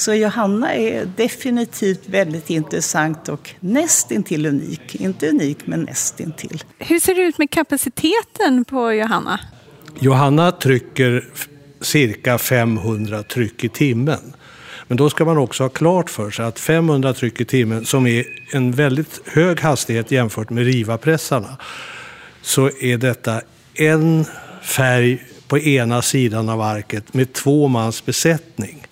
Så 0.00 0.14
Johanna 0.14 0.74
är 0.74 1.04
definitivt 1.16 2.08
väldigt 2.08 2.50
intressant 2.50 3.28
och 3.28 3.50
nästintill 3.60 4.46
unik. 4.46 4.94
Inte 4.94 5.28
unik, 5.28 5.58
men 5.64 5.82
nästintill. 5.82 6.64
Hur 6.78 7.00
ser 7.00 7.14
det 7.14 7.20
ut 7.20 7.38
med 7.38 7.50
kapaciteten 7.50 8.64
på 8.64 8.92
Johanna? 8.92 9.40
Johanna 9.98 10.52
trycker 10.52 11.28
cirka 11.80 12.38
500 12.38 13.22
tryck 13.22 13.64
i 13.64 13.68
timmen. 13.68 14.32
Men 14.88 14.96
då 14.96 15.10
ska 15.10 15.24
man 15.24 15.38
också 15.38 15.64
ha 15.64 15.68
klart 15.68 16.10
för 16.10 16.30
sig 16.30 16.44
att 16.44 16.58
500 16.58 17.14
tryck 17.14 17.40
i 17.40 17.44
timmen, 17.44 17.84
som 17.84 18.06
är 18.06 18.24
en 18.52 18.72
väldigt 18.72 19.20
hög 19.26 19.60
hastighet 19.60 20.10
jämfört 20.10 20.50
med 20.50 20.64
rivapressarna, 20.64 21.56
så 22.42 22.70
är 22.80 22.96
detta 22.96 23.40
en 23.74 24.24
färg 24.62 25.22
på 25.48 25.58
ena 25.58 26.02
sidan 26.02 26.48
av 26.48 26.60
arket 26.60 27.14
med 27.14 27.32
två 27.32 27.68
mans 27.68 28.04
besättning. 28.04 28.86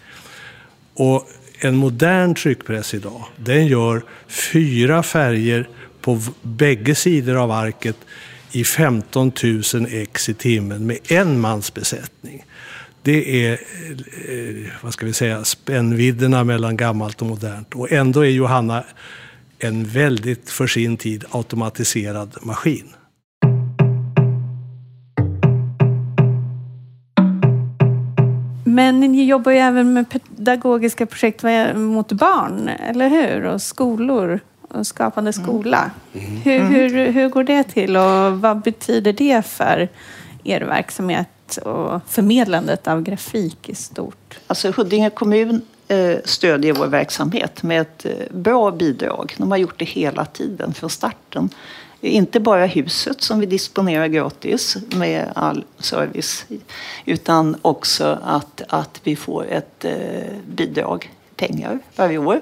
Och 0.99 1.29
en 1.59 1.77
modern 1.77 2.35
tryckpress 2.35 2.95
idag, 2.95 3.25
den 3.37 3.67
gör 3.67 4.03
fyra 4.29 5.03
färger 5.03 5.69
på 6.01 6.21
bägge 6.43 6.95
sidor 6.95 7.37
av 7.37 7.51
arket 7.51 7.97
i 8.53 8.65
15 8.65 9.33
000 9.75 9.87
ex 9.91 10.29
i 10.29 10.35
timmen 10.35 10.87
med 10.87 10.99
en 11.09 11.41
mans 11.41 11.75
besättning. 11.75 12.45
Det 13.03 13.47
är, 13.47 13.53
eh, 13.53 14.71
vad 14.83 14.93
ska 14.93 15.07
vi 15.07 15.13
säga, 15.13 15.45
spännvidderna 15.45 16.45
mellan 16.45 16.77
gammalt 16.77 17.23
och 17.23 17.29
modernt. 17.29 17.75
Och 17.75 17.93
ändå 17.93 18.21
är 18.21 18.31
Johanna 18.31 18.85
en 19.59 19.85
väldigt, 19.85 20.51
för 20.51 20.67
sin 20.67 20.97
tid, 20.97 21.25
automatiserad 21.31 22.37
maskin. 22.43 22.93
Men 28.79 29.01
ni 29.01 29.25
jobbar 29.25 29.53
ju 29.53 29.59
även 29.59 29.93
med 29.93 30.09
pedagogiska 30.09 31.07
projekt 31.07 31.45
mot 31.75 32.13
barn, 32.13 32.69
eller 32.69 33.09
hur? 33.09 33.45
Och 33.45 33.63
skolor 33.63 34.41
och 34.69 34.87
Skapande 34.87 35.33
mm. 35.37 35.45
skola. 35.47 35.91
Mm. 36.15 36.37
Hur, 36.37 36.61
hur, 36.61 37.13
hur 37.13 37.29
går 37.29 37.45
det 37.45 37.63
till 37.63 37.97
och 37.97 38.41
vad 38.41 38.61
betyder 38.61 39.13
det 39.13 39.47
för 39.47 39.89
er 40.45 40.61
verksamhet 40.61 41.57
och 41.57 42.01
förmedlandet 42.09 42.89
av 42.89 43.03
grafik 43.03 43.69
i 43.69 43.75
stort? 43.75 44.39
Alltså 44.47 44.73
Huddinge 44.77 45.11
kommun 45.11 45.63
eh, 45.89 46.17
stödjer 46.25 46.73
vår 46.73 46.87
verksamhet 46.87 47.63
med 47.63 47.81
ett 47.81 48.05
eh, 48.05 48.13
bra 48.31 48.71
bidrag. 48.71 49.35
De 49.37 49.51
har 49.51 49.59
gjort 49.59 49.79
det 49.79 49.85
hela 49.85 50.25
tiden 50.25 50.75
från 50.75 50.91
starten. 50.91 51.51
Inte 52.01 52.41
bara 52.41 52.67
huset 52.67 53.23
som 53.23 53.41
vi 53.41 53.47
disponerar 53.47 54.07
gratis 54.07 54.77
med 54.89 55.33
all 55.35 55.65
service 55.79 56.47
utan 57.05 57.57
också 57.63 58.19
att, 58.25 58.63
att 58.69 59.01
vi 59.05 59.17
får 59.17 59.47
ett 59.47 59.85
eh, 59.85 59.93
bidrag, 60.47 61.13
pengar, 61.37 61.79
varje 61.97 62.19
år. 62.19 62.41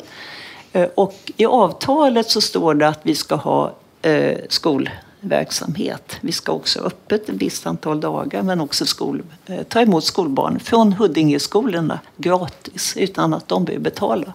Eh, 0.72 0.88
och 0.94 1.32
i 1.36 1.46
avtalet 1.46 2.30
så 2.30 2.40
står 2.40 2.74
det 2.74 2.88
att 2.88 3.00
vi 3.02 3.14
ska 3.14 3.34
ha 3.34 3.74
eh, 4.02 4.38
skolverksamhet. 4.48 6.16
Vi 6.20 6.32
ska 6.32 6.52
också 6.52 6.80
ha 6.80 6.86
öppet 6.86 7.28
ett 7.28 7.34
visst 7.34 7.66
antal 7.66 8.00
dagar 8.00 8.42
men 8.42 8.60
också 8.60 8.86
skol, 8.86 9.22
eh, 9.46 9.62
ta 9.62 9.80
emot 9.80 10.04
skolbarn 10.04 10.60
från 10.60 10.92
Huddingeskolorna 10.92 12.00
gratis 12.16 12.96
utan 12.96 13.34
att 13.34 13.48
de 13.48 13.64
behöver 13.64 13.84
betala. 13.84 14.32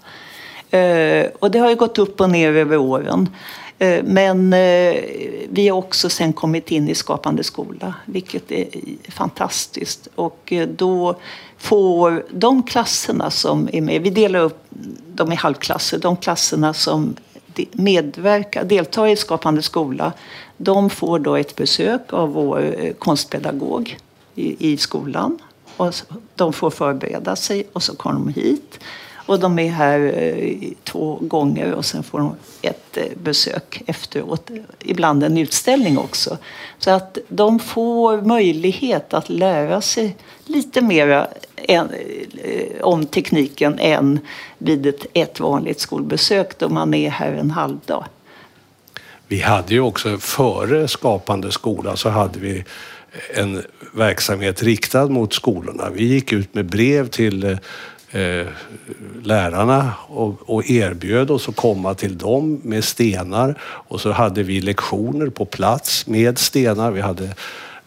Eh, 0.71 1.27
och 1.39 1.51
det 1.51 1.59
har 1.59 1.69
ju 1.69 1.75
gått 1.75 1.97
upp 1.97 2.21
och 2.21 2.29
ner 2.29 2.53
över 2.53 2.77
åren. 2.77 3.29
Eh, 3.81 4.03
men 4.03 4.53
eh, 4.53 5.03
vi 5.49 5.69
har 5.69 5.77
också 5.77 6.09
sen 6.09 6.33
kommit 6.33 6.71
in 6.71 6.89
i 6.89 6.95
Skapande 6.95 7.43
skola, 7.43 7.93
vilket 8.05 8.51
är 8.51 8.67
fantastiskt. 9.09 10.07
Och 10.15 10.53
eh, 10.53 10.67
då 10.67 11.15
får 11.57 12.25
de 12.31 12.63
klasserna 12.63 13.31
som 13.31 13.69
är 13.73 13.81
med, 13.81 14.01
vi 14.01 14.09
delar 14.09 14.39
upp 14.39 14.63
dem 15.07 15.31
i 15.31 15.35
halvklasser, 15.35 15.97
de 15.97 16.17
klasserna 16.17 16.73
som 16.73 17.15
medverkar, 17.71 18.63
deltar 18.63 19.07
i 19.07 19.15
Skapande 19.15 19.61
skola, 19.61 20.13
de 20.57 20.89
får 20.89 21.19
då 21.19 21.35
ett 21.35 21.55
besök 21.55 22.13
av 22.13 22.33
vår 22.33 22.93
konstpedagog 22.99 23.97
i, 24.35 24.71
i 24.71 24.77
skolan. 24.77 25.39
Och 25.77 25.93
de 26.35 26.53
får 26.53 26.69
förbereda 26.69 27.35
sig 27.35 27.67
och 27.73 27.83
så 27.83 27.95
kommer 27.95 28.19
de 28.19 28.41
hit. 28.41 28.79
Och 29.31 29.39
de 29.39 29.59
är 29.59 29.69
här 29.69 30.13
eh, 30.17 30.69
två 30.83 31.19
gånger 31.21 31.73
och 31.73 31.85
sen 31.85 32.03
får 32.03 32.19
de 32.19 32.35
ett 32.61 32.97
eh, 32.97 33.03
besök 33.23 33.81
efteråt. 33.85 34.49
Ibland 34.79 35.23
en 35.23 35.37
utställning 35.37 35.97
också. 35.97 36.37
Så 36.79 36.91
att 36.91 37.17
de 37.27 37.59
får 37.59 38.21
möjlighet 38.21 39.13
att 39.13 39.29
lära 39.29 39.81
sig 39.81 40.15
lite 40.45 40.81
mer 40.81 41.27
eh, 41.55 41.83
om 42.81 43.05
tekniken 43.05 43.79
än 43.79 44.19
vid 44.57 44.85
ett, 44.85 45.05
ett 45.13 45.39
vanligt 45.39 45.79
skolbesök 45.79 46.59
då 46.59 46.69
man 46.69 46.93
är 46.93 47.09
här 47.09 47.31
en 47.31 47.51
halvdag. 47.51 48.05
Vi 49.27 49.41
hade 49.41 49.73
ju 49.73 49.81
också 49.81 50.17
före 50.17 50.87
Skapande 50.87 51.51
skola 51.51 51.95
så 51.95 52.09
hade 52.09 52.39
vi 52.39 52.63
en 53.35 53.63
verksamhet 53.93 54.63
riktad 54.63 55.07
mot 55.07 55.33
skolorna. 55.33 55.89
Vi 55.93 56.03
gick 56.03 56.33
ut 56.33 56.53
med 56.53 56.65
brev 56.65 57.07
till 57.07 57.57
eh, 58.11 58.47
lärarna 59.23 59.93
och, 60.07 60.49
och 60.49 60.69
erbjöd 60.69 61.31
oss 61.31 61.49
att 61.49 61.55
komma 61.55 61.93
till 61.93 62.17
dem 62.17 62.61
med 62.63 62.83
stenar 62.83 63.55
och 63.61 64.01
så 64.01 64.11
hade 64.11 64.43
vi 64.43 64.61
lektioner 64.61 65.29
på 65.29 65.45
plats 65.45 66.07
med 66.07 66.37
stenar. 66.37 66.91
Vi 66.91 67.01
hade 67.01 67.35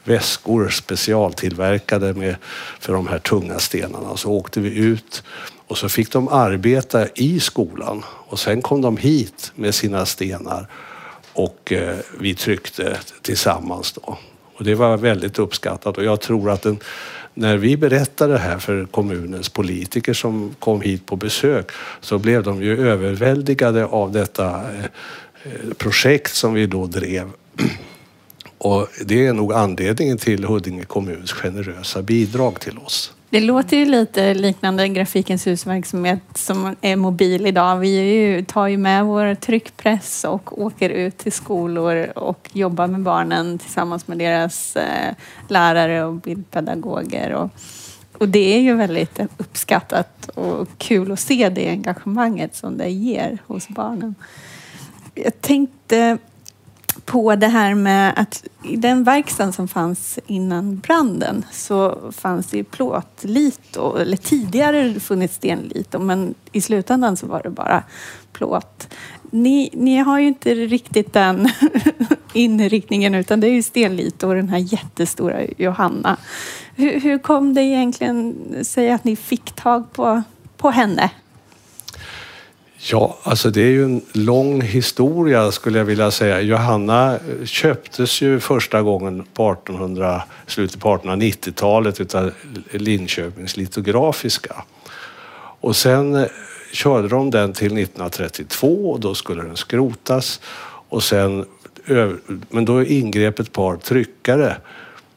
väskor 0.04 0.68
specialtillverkade 0.68 2.14
med, 2.14 2.36
för 2.80 2.92
de 2.92 3.06
här 3.06 3.18
tunga 3.18 3.58
stenarna. 3.58 4.16
Så 4.16 4.30
åkte 4.30 4.60
vi 4.60 4.76
ut 4.78 5.22
och 5.66 5.78
så 5.78 5.88
fick 5.88 6.12
de 6.12 6.28
arbeta 6.28 7.08
i 7.14 7.40
skolan 7.40 8.04
och 8.06 8.38
sen 8.38 8.62
kom 8.62 8.82
de 8.82 8.96
hit 8.96 9.52
med 9.54 9.74
sina 9.74 10.06
stenar 10.06 10.66
och 11.32 11.72
eh, 11.72 11.96
vi 12.20 12.34
tryckte 12.34 12.98
tillsammans 13.22 13.92
då. 13.92 14.18
Och 14.56 14.64
det 14.64 14.74
var 14.74 14.96
väldigt 14.96 15.38
uppskattat 15.38 15.98
och 15.98 16.04
jag 16.04 16.20
tror 16.20 16.50
att 16.50 16.62
den 16.62 16.78
när 17.34 17.56
vi 17.56 17.76
berättade 17.76 18.32
det 18.32 18.38
här 18.38 18.58
för 18.58 18.86
kommunens 18.86 19.48
politiker 19.48 20.12
som 20.12 20.54
kom 20.58 20.80
hit 20.80 21.06
på 21.06 21.16
besök 21.16 21.70
så 22.00 22.18
blev 22.18 22.42
de 22.42 22.62
ju 22.62 22.88
överväldigade 22.88 23.84
av 23.84 24.12
detta 24.12 24.46
eh, 24.54 24.84
projekt 25.76 26.34
som 26.34 26.54
vi 26.54 26.66
då 26.66 26.86
drev. 26.86 27.30
Och 28.58 28.88
det 29.04 29.26
är 29.26 29.32
nog 29.32 29.52
anledningen 29.52 30.18
till 30.18 30.44
Huddinge 30.44 30.84
kommuns 30.84 31.32
generösa 31.32 32.02
bidrag 32.02 32.60
till 32.60 32.78
oss. 32.78 33.12
Det 33.34 33.40
låter 33.40 33.76
ju 33.76 33.84
lite 33.84 34.34
liknande 34.34 34.88
Grafikens 34.88 35.46
husverksamhet 35.46 36.22
som 36.34 36.76
är 36.80 36.96
mobil 36.96 37.46
idag. 37.46 37.76
Vi 37.76 37.88
ju, 37.88 38.44
tar 38.44 38.66
ju 38.66 38.76
med 38.76 39.04
vår 39.04 39.34
tryckpress 39.34 40.24
och 40.24 40.62
åker 40.62 40.90
ut 40.90 41.18
till 41.18 41.32
skolor 41.32 42.18
och 42.18 42.50
jobbar 42.52 42.86
med 42.86 43.00
barnen 43.00 43.58
tillsammans 43.58 44.08
med 44.08 44.18
deras 44.18 44.76
eh, 44.76 45.14
lärare 45.48 46.04
och 46.04 46.14
bildpedagoger. 46.14 47.32
Och, 47.32 47.50
och 48.18 48.28
det 48.28 48.56
är 48.56 48.60
ju 48.60 48.74
väldigt 48.74 49.20
uppskattat 49.36 50.28
och 50.28 50.68
kul 50.78 51.12
att 51.12 51.20
se 51.20 51.48
det 51.48 51.68
engagemanget 51.68 52.56
som 52.56 52.78
det 52.78 52.90
ger 52.90 53.38
hos 53.46 53.68
barnen. 53.68 54.14
Jag 55.14 55.40
tänkte 55.40 56.18
på 57.04 57.36
det 57.36 57.46
här 57.46 57.74
med 57.74 58.12
att 58.16 58.44
i 58.62 58.76
den 58.76 59.04
verkstaden 59.04 59.52
som 59.52 59.68
fanns 59.68 60.18
innan 60.26 60.78
branden 60.78 61.44
så 61.52 61.98
fanns 62.12 62.46
det 62.46 62.56
ju 62.56 62.64
plåtlito, 62.64 63.96
eller 63.96 64.16
tidigare 64.16 65.00
funnits 65.00 65.34
stenlito, 65.34 65.98
men 65.98 66.34
i 66.52 66.60
slutändan 66.60 67.16
så 67.16 67.26
var 67.26 67.42
det 67.42 67.50
bara 67.50 67.82
plåt. 68.32 68.88
Ni, 69.30 69.70
ni 69.72 69.96
har 69.96 70.18
ju 70.18 70.26
inte 70.26 70.54
riktigt 70.54 71.12
den 71.12 71.48
inriktningen 72.32 73.14
utan 73.14 73.40
det 73.40 73.46
är 73.46 73.52
ju 73.52 73.62
stenlito 73.62 74.28
och 74.28 74.34
den 74.34 74.48
här 74.48 74.58
jättestora 74.58 75.40
Johanna. 75.56 76.16
Hur, 76.74 77.00
hur 77.00 77.18
kom 77.18 77.54
det 77.54 77.62
egentligen 77.62 78.34
sig 78.64 78.90
att 78.90 79.04
ni 79.04 79.16
fick 79.16 79.52
tag 79.52 79.92
på, 79.92 80.22
på 80.56 80.70
henne? 80.70 81.10
Ja, 82.86 83.18
alltså 83.22 83.50
det 83.50 83.60
är 83.60 83.70
ju 83.70 83.84
en 83.84 84.02
lång 84.12 84.60
historia 84.60 85.52
skulle 85.52 85.78
jag 85.78 85.84
vilja 85.84 86.10
säga. 86.10 86.40
Johanna 86.40 87.18
köptes 87.44 88.22
ju 88.22 88.40
första 88.40 88.82
gången 88.82 89.24
på 89.34 89.52
1800, 89.52 90.22
slutet 90.46 90.80
på 90.80 90.96
1890-talet 90.96 92.00
utav 92.00 92.30
Linköpings 92.70 93.56
litografiska. 93.56 94.64
Och 95.60 95.76
sen 95.76 96.14
eh, 96.14 96.26
körde 96.72 97.08
de 97.08 97.30
den 97.30 97.52
till 97.52 97.66
1932 97.66 98.90
och 98.90 99.00
då 99.00 99.14
skulle 99.14 99.42
den 99.42 99.56
skrotas. 99.56 100.40
Och 100.88 101.02
sen, 101.02 101.44
men 102.48 102.64
då 102.64 102.84
ingrep 102.84 103.38
ett 103.38 103.52
par 103.52 103.76
tryckare 103.76 104.56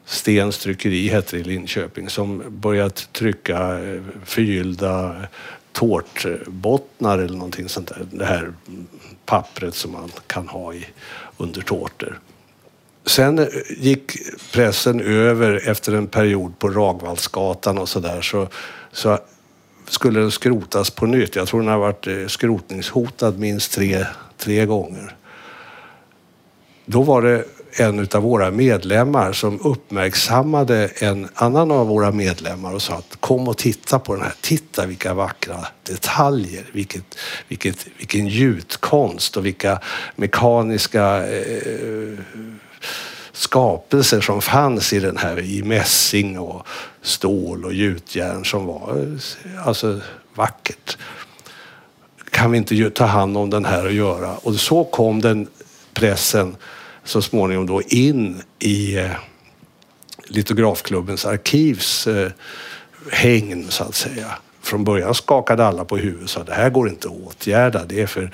Stens 0.08 0.58
tryckeri 0.58 1.08
hette 1.08 1.36
det 1.36 1.40
i 1.40 1.44
Linköping 1.44 2.08
som 2.08 2.42
börjat 2.48 3.08
trycka 3.12 3.78
eh, 3.78 4.02
förgyllda 4.24 5.16
tårtbottnar 5.78 7.18
eller 7.18 7.36
någonting 7.36 7.68
sånt 7.68 7.88
där. 7.88 8.06
Det 8.10 8.24
här 8.24 8.52
pappret 9.26 9.74
som 9.74 9.92
man 9.92 10.10
kan 10.26 10.48
ha 10.48 10.74
i, 10.74 10.86
under 11.36 11.60
tårtor. 11.60 12.20
Sen 13.06 13.38
eh, 13.38 13.46
gick 13.76 14.12
pressen 14.52 15.00
över 15.00 15.68
efter 15.68 15.92
en 15.92 16.06
period 16.06 16.58
på 16.58 16.68
Ragvallsgatan 16.68 17.78
och 17.78 17.88
sådär 17.88 18.20
så, 18.20 18.48
så 18.92 19.18
skulle 19.88 20.20
den 20.20 20.30
skrotas 20.30 20.90
på 20.90 21.06
nytt. 21.06 21.36
Jag 21.36 21.48
tror 21.48 21.60
den 21.60 21.70
har 21.70 21.78
varit 21.78 22.06
eh, 22.06 22.26
skrotningshotad 22.26 23.38
minst 23.38 23.72
tre, 23.72 24.06
tre 24.36 24.66
gånger. 24.66 25.16
Då 26.84 27.02
var 27.02 27.22
det 27.22 27.44
en 27.80 28.08
av 28.14 28.22
våra 28.22 28.50
medlemmar 28.50 29.32
som 29.32 29.60
uppmärksammade 29.60 30.90
en 30.98 31.28
annan 31.34 31.70
av 31.70 31.86
våra 31.86 32.12
medlemmar 32.12 32.74
och 32.74 32.82
sa 32.82 32.94
att 32.94 33.16
kom 33.20 33.48
och 33.48 33.56
titta 33.56 33.98
på 33.98 34.14
den 34.14 34.22
här. 34.22 34.34
Titta 34.40 34.86
vilka 34.86 35.14
vackra 35.14 35.66
detaljer, 35.82 36.64
vilket, 36.72 37.18
vilket, 37.48 37.86
vilken 37.98 38.26
gjutkonst 38.26 39.36
och 39.36 39.46
vilka 39.46 39.80
mekaniska 40.16 41.26
eh, 41.26 42.18
skapelser 43.32 44.20
som 44.20 44.42
fanns 44.42 44.92
i 44.92 45.00
den 45.00 45.16
här 45.16 45.40
i 45.40 45.62
mässing 45.62 46.38
och 46.38 46.66
stål 47.02 47.64
och 47.64 47.72
gjutjärn 47.72 48.44
som 48.44 48.66
var 48.66 49.18
alltså 49.64 50.00
vackert. 50.34 50.98
Kan 52.30 52.50
vi 52.50 52.58
inte 52.58 52.90
ta 52.90 53.04
hand 53.04 53.36
om 53.36 53.50
den 53.50 53.64
här 53.64 53.84
och 53.84 53.92
göra? 53.92 54.36
Och 54.36 54.54
så 54.54 54.84
kom 54.84 55.20
den 55.20 55.46
pressen 55.92 56.56
så 57.08 57.22
småningom 57.22 57.66
då 57.66 57.82
in 57.82 58.42
i 58.58 58.96
eh, 58.96 59.10
litografklubbens 60.26 61.26
arkivs 61.26 62.06
eh, 62.06 62.30
hängn 63.12 63.66
så 63.68 63.84
att 63.84 63.94
säga. 63.94 64.26
Från 64.62 64.84
början 64.84 65.14
skakade 65.14 65.66
alla 65.66 65.84
på 65.84 65.96
huvudet 65.96 66.24
och 66.24 66.30
sa 66.30 66.44
det 66.44 66.54
här 66.54 66.70
går 66.70 66.88
inte 66.88 67.08
att 67.08 67.14
åtgärda. 67.14 67.84
Det 67.84 68.00
är 68.00 68.06
för, 68.06 68.30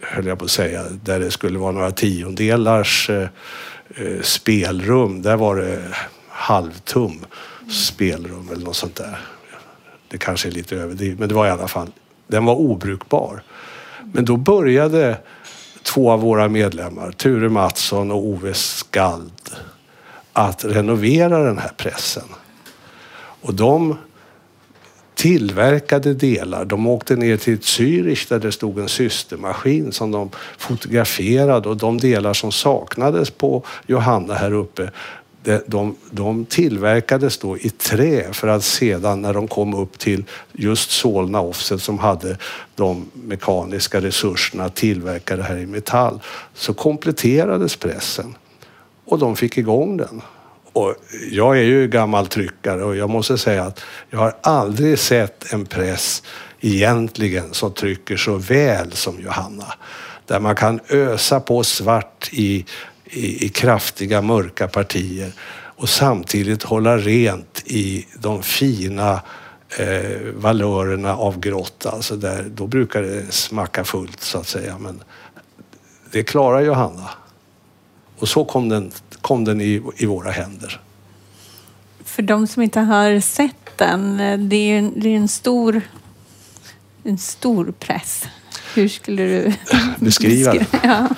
höll 0.00 0.26
jag 0.26 0.38
på 0.38 0.44
att 0.44 0.50
säga, 0.50 0.84
där 1.04 1.20
det 1.20 1.30
skulle 1.30 1.58
vara 1.58 1.72
några 1.72 1.90
tiondelars 1.90 3.10
eh, 3.10 3.28
eh 3.96 4.22
spelrum. 4.22 5.22
Där 5.22 5.36
var 5.36 5.56
det 5.56 5.82
halvtum 6.28 7.26
spelrum 7.70 8.48
eller 8.52 8.64
något 8.64 8.76
sånt 8.76 8.96
där. 8.96 9.18
Det 10.08 10.18
kanske 10.18 10.48
är 10.48 10.52
lite 10.52 10.76
överdrivet, 10.76 11.18
men 11.18 11.28
det 11.28 11.34
var 11.34 11.46
i 11.46 11.50
alla 11.50 11.68
fall, 11.68 11.88
den 12.26 12.44
var 12.44 12.54
obrukbar. 12.54 13.42
Men 14.12 14.24
då 14.24 14.36
började 14.36 15.16
två 15.82 16.10
av 16.10 16.20
våra 16.20 16.48
medlemmar, 16.48 17.12
Ture 17.12 17.48
Mattsson 17.48 18.10
och 18.10 18.26
Ove 18.26 18.54
Skald, 18.54 19.50
att 20.32 20.64
renovera 20.64 21.42
den 21.42 21.58
här 21.58 21.72
pressen. 21.76 22.28
Och 23.40 23.54
de 23.54 23.96
tillverkade 25.18 26.14
delar. 26.14 26.64
De 26.64 26.86
åkte 26.86 27.16
ner 27.16 27.36
till 27.36 27.58
Zürich 27.58 28.28
där 28.28 28.38
det 28.38 28.52
stod 28.52 28.78
en 28.78 28.88
systermaskin 28.88 29.92
som 29.92 30.10
de 30.10 30.30
fotograferade 30.58 31.68
och 31.68 31.76
de 31.76 31.98
delar 31.98 32.34
som 32.34 32.52
saknades 32.52 33.30
på 33.30 33.62
Johanna 33.86 34.34
här 34.34 34.52
uppe 34.52 34.90
de, 35.66 35.96
de 36.10 36.44
tillverkades 36.44 37.38
då 37.38 37.58
i 37.58 37.70
trä 37.70 38.32
för 38.32 38.48
att 38.48 38.64
sedan 38.64 39.22
när 39.22 39.34
de 39.34 39.48
kom 39.48 39.74
upp 39.74 39.98
till 39.98 40.24
just 40.52 40.90
Solna 40.90 41.40
Offset 41.40 41.82
som 41.82 41.98
hade 41.98 42.38
de 42.74 43.10
mekaniska 43.12 44.00
resurserna 44.00 44.64
att 44.64 44.76
tillverka 44.76 45.36
det 45.36 45.42
här 45.42 45.56
i 45.56 45.66
metall 45.66 46.20
så 46.54 46.74
kompletterades 46.74 47.76
pressen 47.76 48.34
och 49.04 49.18
de 49.18 49.36
fick 49.36 49.58
igång 49.58 49.96
den. 49.96 50.22
Och 50.72 50.94
jag 51.30 51.58
är 51.58 51.62
ju 51.62 51.88
gammal 51.88 52.26
tryckare 52.26 52.84
och 52.84 52.96
jag 52.96 53.10
måste 53.10 53.38
säga 53.38 53.64
att 53.64 53.80
jag 54.10 54.18
har 54.18 54.34
aldrig 54.40 54.98
sett 54.98 55.52
en 55.52 55.66
press 55.66 56.22
egentligen 56.60 57.54
som 57.54 57.72
trycker 57.72 58.16
så 58.16 58.34
väl 58.34 58.92
som 58.92 59.20
Johanna. 59.20 59.74
Där 60.26 60.40
man 60.40 60.56
kan 60.56 60.80
ösa 60.88 61.40
på 61.40 61.64
svart 61.64 62.28
i 62.32 62.64
i, 63.10 63.46
i 63.46 63.48
kraftiga 63.48 64.22
mörka 64.22 64.68
partier 64.68 65.32
och 65.50 65.88
samtidigt 65.88 66.62
hålla 66.62 66.98
rent 66.98 67.62
i 67.64 68.06
de 68.18 68.42
fina 68.42 69.22
eh, 69.78 70.20
valörerna 70.34 71.16
av 71.16 71.40
grått. 71.40 71.86
Alltså 71.86 72.16
där, 72.16 72.44
då 72.54 72.66
brukar 72.66 73.02
det 73.02 73.32
smacka 73.32 73.84
fullt 73.84 74.20
så 74.20 74.38
att 74.38 74.48
säga. 74.48 74.78
Men 74.78 75.02
det 76.12 76.22
klarar 76.22 76.60
Johanna. 76.60 77.10
Och 78.18 78.28
så 78.28 78.44
kom 78.44 78.68
den, 78.68 78.92
kom 79.20 79.44
den 79.44 79.60
i, 79.60 79.82
i 79.96 80.06
våra 80.06 80.30
händer. 80.30 80.80
För 82.04 82.22
de 82.22 82.46
som 82.46 82.62
inte 82.62 82.80
har 82.80 83.20
sett 83.20 83.54
den, 83.76 84.16
det 84.48 84.56
är 84.56 84.78
en, 84.78 85.00
det 85.00 85.08
är 85.08 85.16
en 85.16 85.28
stor 85.28 85.82
en 87.08 87.18
stor 87.18 87.74
press. 87.78 88.24
Hur 88.74 88.88
skulle 88.88 89.22
du 89.22 89.52
beskriva 90.04 90.52
den? 90.52 90.66
Ja. 90.82 91.08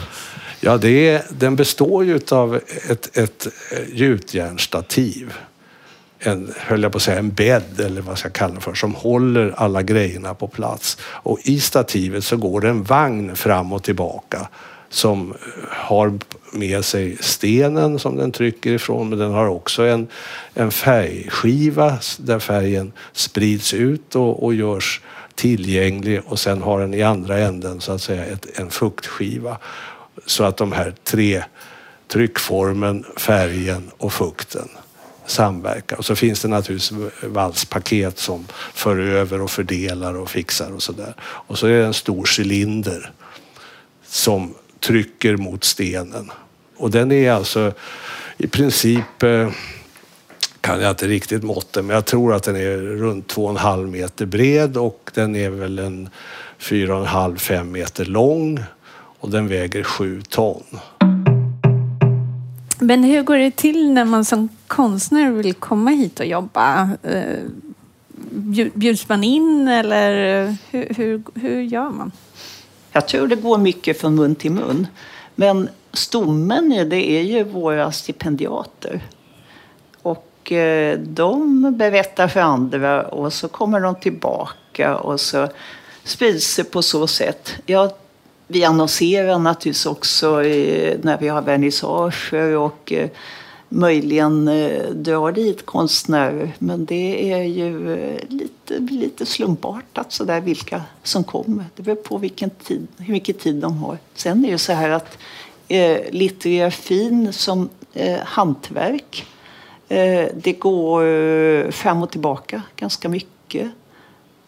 Ja, 0.62 0.77
det 0.77 1.09
är, 1.09 1.23
den 1.31 1.57
består 1.57 2.05
ju 2.05 2.20
av 2.31 2.61
ett, 2.88 3.16
ett 3.16 3.46
eh, 3.73 3.79
gjutjärnsstativ. 3.92 5.33
En, 6.18 6.53
höll 6.57 6.83
jag 6.83 6.92
på 6.92 6.96
att 6.96 7.03
säga, 7.03 7.18
en 7.18 7.31
bädd 7.31 7.81
eller 7.81 8.01
vad 8.01 8.18
ska 8.18 8.29
jag 8.29 8.35
kalla 8.35 8.55
det 8.55 8.61
för, 8.61 8.75
som 8.75 8.94
håller 8.94 9.55
alla 9.57 9.83
grejerna 9.83 10.35
på 10.35 10.49
plats. 10.49 10.99
Och 11.03 11.38
i 11.44 11.61
stativet 11.61 12.25
så 12.25 12.37
går 12.37 12.61
det 12.61 12.68
en 12.68 12.83
vagn 12.83 13.37
fram 13.37 13.73
och 13.73 13.83
tillbaka 13.83 14.49
som 14.88 15.31
eh, 15.31 15.37
har 15.68 16.18
med 16.53 16.85
sig 16.85 17.16
stenen 17.20 17.99
som 17.99 18.16
den 18.16 18.33
trycker 18.33 18.70
ifrån 18.70 19.09
men 19.09 19.18
den 19.18 19.31
har 19.31 19.46
också 19.46 19.83
en, 19.83 20.09
en 20.55 20.70
färgskiva 20.70 21.99
där 22.18 22.38
färgen 22.38 22.92
sprids 23.12 23.75
ut 23.75 24.16
och, 24.16 24.44
och 24.44 24.55
görs 24.55 25.01
tillgänglig 25.35 26.20
och 26.27 26.38
sen 26.38 26.62
har 26.62 26.81
den 26.81 26.94
i 26.94 27.03
andra 27.03 27.38
änden 27.38 27.81
så 27.81 27.92
att 27.92 28.03
säga 28.03 28.25
ett, 28.25 28.59
en 28.59 28.70
fuktskiva 28.70 29.59
så 30.26 30.44
att 30.44 30.56
de 30.56 30.72
här 30.72 30.94
tre, 31.04 31.42
tryckformen, 32.09 33.04
färgen 33.16 33.90
och 33.98 34.12
fukten 34.12 34.68
samverkar. 35.26 35.96
Och 35.96 36.04
så 36.04 36.16
finns 36.16 36.42
det 36.42 36.48
naturligtvis 36.48 36.98
valspaket 37.22 38.18
som 38.18 38.46
för 38.74 38.98
över 38.98 39.40
och 39.40 39.50
fördelar 39.50 40.14
och 40.14 40.30
fixar 40.30 40.72
och 40.72 40.83
sådär. 40.83 41.14
Och 41.20 41.59
så 41.59 41.66
är 41.66 41.78
det 41.78 41.87
en 41.87 41.94
stor 41.94 42.40
cylinder 42.40 43.12
som 44.06 44.54
trycker 44.80 45.37
mot 45.37 45.64
stenen. 45.64 46.30
Och 46.76 46.90
den 46.90 47.12
är 47.12 47.33
alltså 47.33 47.72
i 48.38 48.46
princip 48.46 49.22
eh, 49.22 49.50
kan 50.61 50.80
jag 50.80 50.90
inte 50.90 51.06
riktigt 51.06 51.42
måtten, 51.42 51.87
men 51.87 51.94
jag 51.94 52.04
tror 52.04 52.35
att 52.35 52.42
den 52.42 52.56
är 52.56 52.76
runt 52.76 53.28
två 53.28 53.44
och 53.44 53.50
en 53.50 53.56
halv 53.56 53.88
meter 53.88 54.26
bred 54.26 54.76
och 54.76 55.11
den 55.14 55.37
är 55.37 55.50
väl 55.50 55.78
en 55.78 56.09
fyra 56.59 56.94
och 56.94 57.00
en 57.00 57.06
halv, 57.06 57.37
fem 57.37 57.72
meter 57.72 58.04
lång 58.04 58.61
och 59.20 59.30
den 59.30 59.48
väger 59.48 59.83
sju 59.83 60.22
ton. 60.28 60.64
Men 62.78 63.04
hur 63.04 63.22
går 63.22 63.37
det 63.37 63.56
till 63.56 63.92
när 63.92 64.04
man 64.04 64.24
som 64.24 64.48
konstnär 64.66 65.30
vill 65.30 65.54
komma 65.54 65.90
hit 65.90 66.20
och 66.20 66.26
jobba? 66.26 66.90
Eh, 67.02 67.38
bjuds 68.74 69.09
man 69.09 69.24
in 69.24 69.68
eller 69.68 70.12
hur, 70.70 70.94
hur, 70.96 71.22
hur 71.35 71.61
gör 71.61 71.90
man? 71.90 72.12
Jag 72.92 73.09
tror 73.09 73.26
det 73.26 73.37
går 73.37 73.59
mycket 73.59 74.00
från 74.00 74.14
mun 74.14 74.35
till 74.35 74.52
mun. 74.52 74.87
Men 75.35 75.68
stommen 75.92 76.88
det 76.88 77.11
är 77.11 77.22
ju 77.22 77.44
våra 77.44 77.92
stipendiater. 77.92 79.00
Och 80.02 80.52
eh, 80.52 80.98
de 80.98 81.62
berättar 81.76 82.28
för 82.28 82.40
andra 82.40 83.02
och 83.02 83.33
så 83.33 83.48
kommer 83.48 83.80
de 83.80 83.94
tillbaka 83.94 84.96
och 84.96 85.20
så 85.20 85.48
sprids 86.04 86.56
det 86.56 86.64
på 86.64 86.83
så 86.83 87.06
sätt. 87.06 87.52
Jag 87.66 87.90
vi 88.51 88.65
annonserar 88.65 89.39
naturligtvis 89.39 89.87
också 89.87 90.45
eh, 90.45 90.99
när 91.03 91.19
vi 91.19 91.29
har 91.29 91.43
vernissager 91.43 92.57
och 92.57 92.93
eh, 92.93 93.09
möjligen 93.69 94.49
eh, 94.49 94.91
drar 94.91 95.33
dit 95.33 95.67
konstnärer. 95.67 96.53
Men 96.59 96.85
det 96.85 97.33
är 97.33 97.43
ju 97.43 97.93
eh, 97.95 98.29
lite, 98.29 98.79
lite 98.79 99.27
slumpartat 99.27 100.13
sådär 100.13 100.41
vilka 100.41 100.83
som 101.03 101.25
kommer. 101.25 101.65
Det 101.77 101.83
beror 101.83 101.97
på 101.97 102.19
vilken 102.19 102.51
tid, 102.51 102.87
hur 102.99 103.13
mycket 103.13 103.39
tid 103.39 103.55
de 103.55 103.79
har. 103.79 103.99
Sen 104.15 104.45
är 104.45 104.53
det 104.53 104.59
så 104.59 104.73
här 104.73 104.91
att 104.91 105.19
eh, 105.69 105.99
litterafin 106.11 107.33
som 107.33 107.69
eh, 107.95 108.19
hantverk 108.25 109.27
eh, 109.89 110.27
det 110.35 110.53
går 110.53 111.05
eh, 111.07 111.71
fram 111.71 112.03
och 112.03 112.11
tillbaka 112.11 112.63
ganska 112.77 113.09
mycket. 113.09 113.71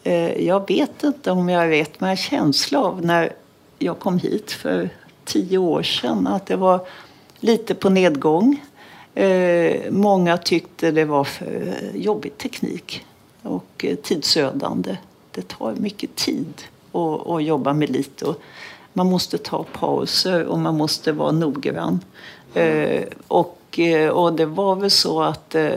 Eh, 0.02 0.46
jag 0.46 0.68
vet 0.68 1.02
inte 1.02 1.30
om 1.30 1.48
jag 1.48 1.68
vet, 1.68 2.00
men 2.00 2.10
jag 2.10 2.16
har 2.16 2.22
känsla 2.22 2.80
av 2.80 3.04
när 3.04 3.32
jag 3.82 3.98
kom 3.98 4.18
hit 4.18 4.52
för 4.52 4.90
tio 5.24 5.58
år 5.58 5.82
sedan 5.82 6.26
att 6.26 6.46
det 6.46 6.56
var 6.56 6.86
lite 7.40 7.74
på 7.74 7.90
nedgång. 7.90 8.64
Eh, 9.14 9.90
många 9.90 10.36
tyckte 10.38 10.90
det 10.90 11.04
var 11.04 11.24
för 11.24 11.74
jobbig 11.94 12.38
teknik 12.38 13.04
och 13.42 13.84
eh, 13.84 13.96
tidsödande. 13.96 14.96
Det 15.30 15.48
tar 15.48 15.74
mycket 15.74 16.16
tid 16.16 16.62
att, 16.92 17.26
att 17.26 17.44
jobba 17.44 17.72
med 17.72 17.90
lite. 17.90 18.34
Man 18.92 19.06
måste 19.06 19.38
ta 19.38 19.64
pauser 19.72 20.44
och 20.44 20.58
man 20.58 20.76
måste 20.76 21.12
vara 21.12 21.32
noggrann. 21.32 22.00
Eh, 22.54 23.04
och, 23.28 23.78
eh, 23.78 24.08
och 24.08 24.32
det 24.32 24.46
var 24.46 24.76
väl 24.76 24.90
så 24.90 25.22
att 25.22 25.54
eh, 25.54 25.72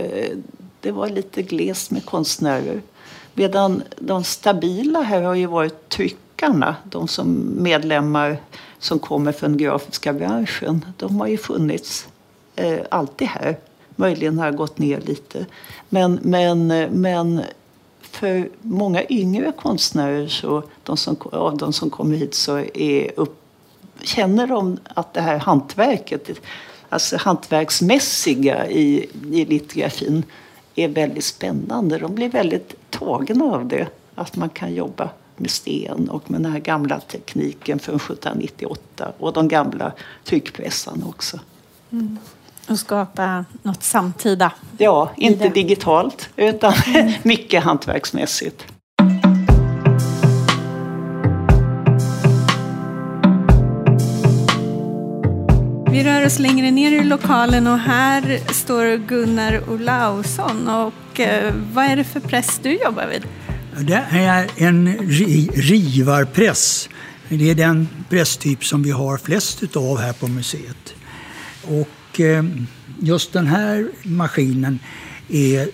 det 0.82 0.92
var 0.92 1.10
lite 1.10 1.42
glest 1.42 1.92
med 1.92 2.06
konstnärer. 2.06 2.82
Medan 3.34 3.84
de 3.98 4.24
stabila 4.24 5.02
här 5.02 5.22
har 5.22 5.36
ju 5.36 5.46
varit 5.46 5.90
tryck 5.90 6.18
tolkarna, 6.36 6.76
de 6.84 7.08
som 7.08 7.56
medlemmar 7.64 8.38
som 8.80 9.00
kommer 9.00 9.32
från 9.32 9.52
den 9.52 9.58
grafiska 9.58 10.14
branschen, 10.14 10.86
de 10.98 11.20
har 11.20 11.28
ju 11.28 11.38
funnits 11.38 12.08
eh, 12.56 12.80
alltid 12.92 13.28
här. 13.28 13.58
Möjligen 13.96 14.40
har 14.40 14.52
det 14.52 14.58
gått 14.58 14.78
ner 14.78 15.02
lite. 15.02 15.46
Men, 15.90 16.20
men, 16.22 16.72
eh, 16.72 16.90
men 16.92 17.42
för 18.02 18.50
många 18.62 19.04
yngre 19.10 19.52
konstnärer, 19.58 20.28
så 20.28 20.64
de 20.84 20.98
som, 20.98 21.16
av 21.32 21.58
de 21.58 21.74
som 21.74 21.90
kommer 21.90 22.18
hit, 22.18 22.34
så 22.34 22.58
är 22.74 23.12
upp, 23.16 23.42
känner 24.02 24.48
de 24.48 24.78
att 24.96 25.14
det 25.14 25.22
här 25.22 25.38
hantverket, 25.40 26.30
alltså 26.90 27.18
hantverksmässiga 27.18 28.68
i, 28.68 29.10
i 29.32 29.46
litografin, 29.46 30.24
är 30.76 30.88
väldigt 30.88 31.24
spännande. 31.24 31.98
De 31.98 32.16
blir 32.16 32.30
väldigt 32.30 32.76
tagna 32.90 33.46
av 33.46 33.68
det, 33.68 33.88
att 34.16 34.36
man 34.36 34.50
kan 34.50 34.74
jobba 34.74 35.10
med 35.38 35.52
sten 35.52 36.10
och 36.10 36.32
med 36.32 36.42
den 36.42 36.52
här 36.52 36.60
gamla 36.60 37.00
tekniken 37.00 37.80
från 37.80 37.96
1798 37.96 39.12
och 39.18 39.34
de 39.34 39.48
gamla 39.48 39.92
tryckpressarna 40.24 41.06
också. 41.06 41.40
Mm. 41.92 42.18
Och 42.68 42.80
skapa 42.80 43.46
något 43.62 43.84
samtida. 43.84 44.52
Ja, 44.78 45.12
inte 45.18 45.50
digitalt 45.50 46.30
utan 46.36 46.74
mm. 46.86 47.14
mycket 47.24 47.64
hantverksmässigt. 47.64 48.66
Vi 55.92 56.04
rör 56.04 56.26
oss 56.26 56.40
längre 56.40 56.72
ner 56.72 56.92
i 56.92 57.04
lokalen 57.04 57.68
och 57.68 57.80
här 57.80 58.54
står 58.54 58.98
Gunnar 58.98 59.70
Olausson. 59.70 60.68
Och 60.68 61.20
eh, 61.20 61.54
vad 61.74 61.86
är 61.86 61.96
det 61.96 62.04
för 62.04 62.20
press 62.20 62.60
du 62.64 62.78
jobbar 62.78 63.08
vid? 63.08 63.28
Det 63.80 64.06
är 64.10 64.52
en 64.56 64.98
rivarpress. 65.54 66.90
Det 67.30 67.50
är 67.50 67.56
den 67.56 67.88
presstyp 68.10 68.66
som 68.66 68.84
vi 68.84 68.92
har 68.92 69.18
flest 69.18 69.76
av 69.76 70.00
här 70.00 70.14
på 70.14 70.28
museet. 70.28 70.94
Och 71.64 72.20
eh, 72.20 72.46
just 73.00 73.34
den 73.34 73.48
här 73.48 73.90
maskinen 74.04 74.80
är 75.30 75.70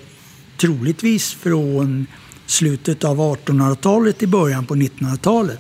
troligtvis 0.58 1.34
från 1.34 2.08
slutet 2.46 3.04
av 3.04 3.18
1800-talet 3.18 4.18
till 4.18 4.30
början 4.30 4.66
på 4.66 4.76
1900-talet. 4.76 5.60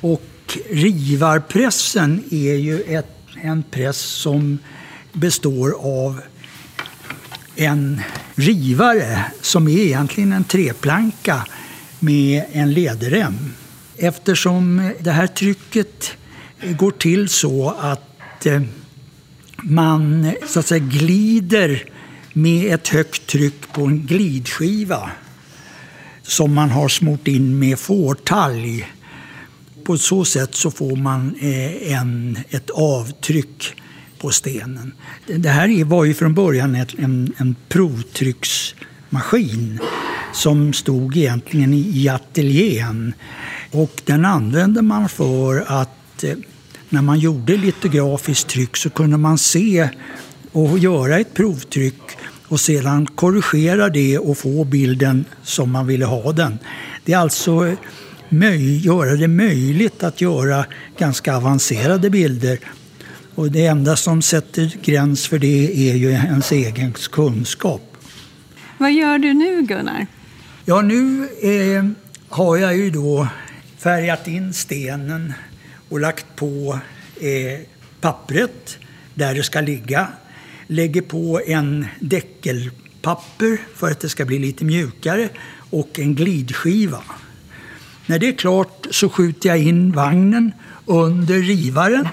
Och 0.00 0.58
rivarpressen 0.70 2.24
är 2.30 2.54
ju 2.54 2.80
ett 2.80 3.18
en 3.42 3.62
press 3.62 3.98
som 3.98 4.58
består 5.12 5.74
av 5.80 6.20
en 7.56 8.00
rivare 8.34 9.24
som 9.40 9.68
är 9.68 9.78
egentligen 9.78 10.32
en 10.32 10.44
treplanka 10.44 11.46
med 11.98 12.44
en 12.52 12.72
ledrem. 12.72 13.52
Eftersom 13.96 14.92
det 15.00 15.10
här 15.10 15.26
trycket 15.26 16.12
går 16.62 16.90
till 16.90 17.28
så 17.28 17.70
att 17.80 18.46
eh, 18.46 18.62
man 19.56 20.32
så 20.46 20.60
att 20.60 20.66
säga 20.66 20.84
glider 20.84 21.84
med 22.32 22.74
ett 22.74 22.88
högt 22.88 23.26
tryck 23.26 23.72
på 23.72 23.84
en 23.84 24.06
glidskiva 24.06 25.10
som 26.22 26.54
man 26.54 26.70
har 26.70 26.88
smort 26.88 27.28
in 27.28 27.58
med 27.58 27.78
fårtalg 27.78 28.92
på 29.84 29.98
så 29.98 30.24
sätt 30.24 30.54
så 30.54 30.70
får 30.70 30.96
man 30.96 31.34
eh, 31.40 31.92
en, 31.92 32.38
ett 32.50 32.70
avtryck 32.70 33.81
på 34.22 34.30
stenen. 34.30 34.92
Det 35.26 35.48
här 35.48 35.84
var 35.84 36.04
ju 36.04 36.14
från 36.14 36.34
början 36.34 36.74
en, 36.74 37.34
en 37.36 37.56
provtrycksmaskin 37.68 39.78
som 40.32 40.72
stod 40.72 41.16
egentligen 41.16 41.74
i 41.74 42.08
ateljén. 42.08 43.14
Och 43.70 44.02
den 44.04 44.24
använde 44.24 44.82
man 44.82 45.08
för 45.08 45.80
att 45.80 46.24
eh, 46.24 46.34
när 46.88 47.02
man 47.02 47.18
gjorde 47.18 47.56
litografiskt 47.56 48.48
tryck 48.48 48.76
så 48.76 48.90
kunde 48.90 49.16
man 49.16 49.38
se 49.38 49.88
och 50.52 50.78
göra 50.78 51.18
ett 51.18 51.34
provtryck 51.34 52.02
och 52.48 52.60
sedan 52.60 53.06
korrigera 53.06 53.88
det 53.88 54.18
och 54.18 54.38
få 54.38 54.64
bilden 54.64 55.24
som 55.42 55.70
man 55.70 55.86
ville 55.86 56.04
ha 56.04 56.32
den. 56.32 56.58
Det 57.04 57.12
är 57.12 57.18
alltså 57.18 57.66
eh, 57.66 57.76
göra 58.84 59.16
det 59.16 59.28
möjligt 59.28 60.02
att 60.02 60.20
göra 60.20 60.64
ganska 60.98 61.36
avancerade 61.36 62.10
bilder. 62.10 62.58
Och 63.34 63.50
det 63.50 63.66
enda 63.66 63.96
som 63.96 64.22
sätter 64.22 64.76
gräns 64.82 65.26
för 65.26 65.38
det 65.38 65.90
är 65.90 65.94
ju 65.94 66.10
ens 66.10 66.52
egen 66.52 66.92
kunskap. 66.92 67.96
Vad 68.78 68.92
gör 68.92 69.18
du 69.18 69.34
nu 69.34 69.62
Gunnar? 69.62 70.06
Ja, 70.64 70.82
nu 70.82 71.28
eh, 71.42 71.84
har 72.28 72.56
jag 72.56 72.76
ju 72.76 72.90
då 72.90 73.28
färgat 73.78 74.28
in 74.28 74.52
stenen 74.52 75.32
och 75.88 76.00
lagt 76.00 76.26
på 76.36 76.78
eh, 77.20 77.60
pappret 78.00 78.78
där 79.14 79.34
det 79.34 79.42
ska 79.42 79.60
ligga. 79.60 80.08
Lägger 80.66 81.02
på 81.02 81.40
en 81.46 81.86
däckelpapper 82.00 83.58
för 83.74 83.90
att 83.90 84.00
det 84.00 84.08
ska 84.08 84.24
bli 84.24 84.38
lite 84.38 84.64
mjukare 84.64 85.28
och 85.70 85.98
en 85.98 86.14
glidskiva. 86.14 87.02
När 88.06 88.18
det 88.18 88.28
är 88.28 88.32
klart 88.32 88.86
så 88.90 89.08
skjuter 89.08 89.48
jag 89.48 89.58
in 89.58 89.92
vagnen 89.92 90.52
under 90.86 91.38
rivaren. 91.38 92.08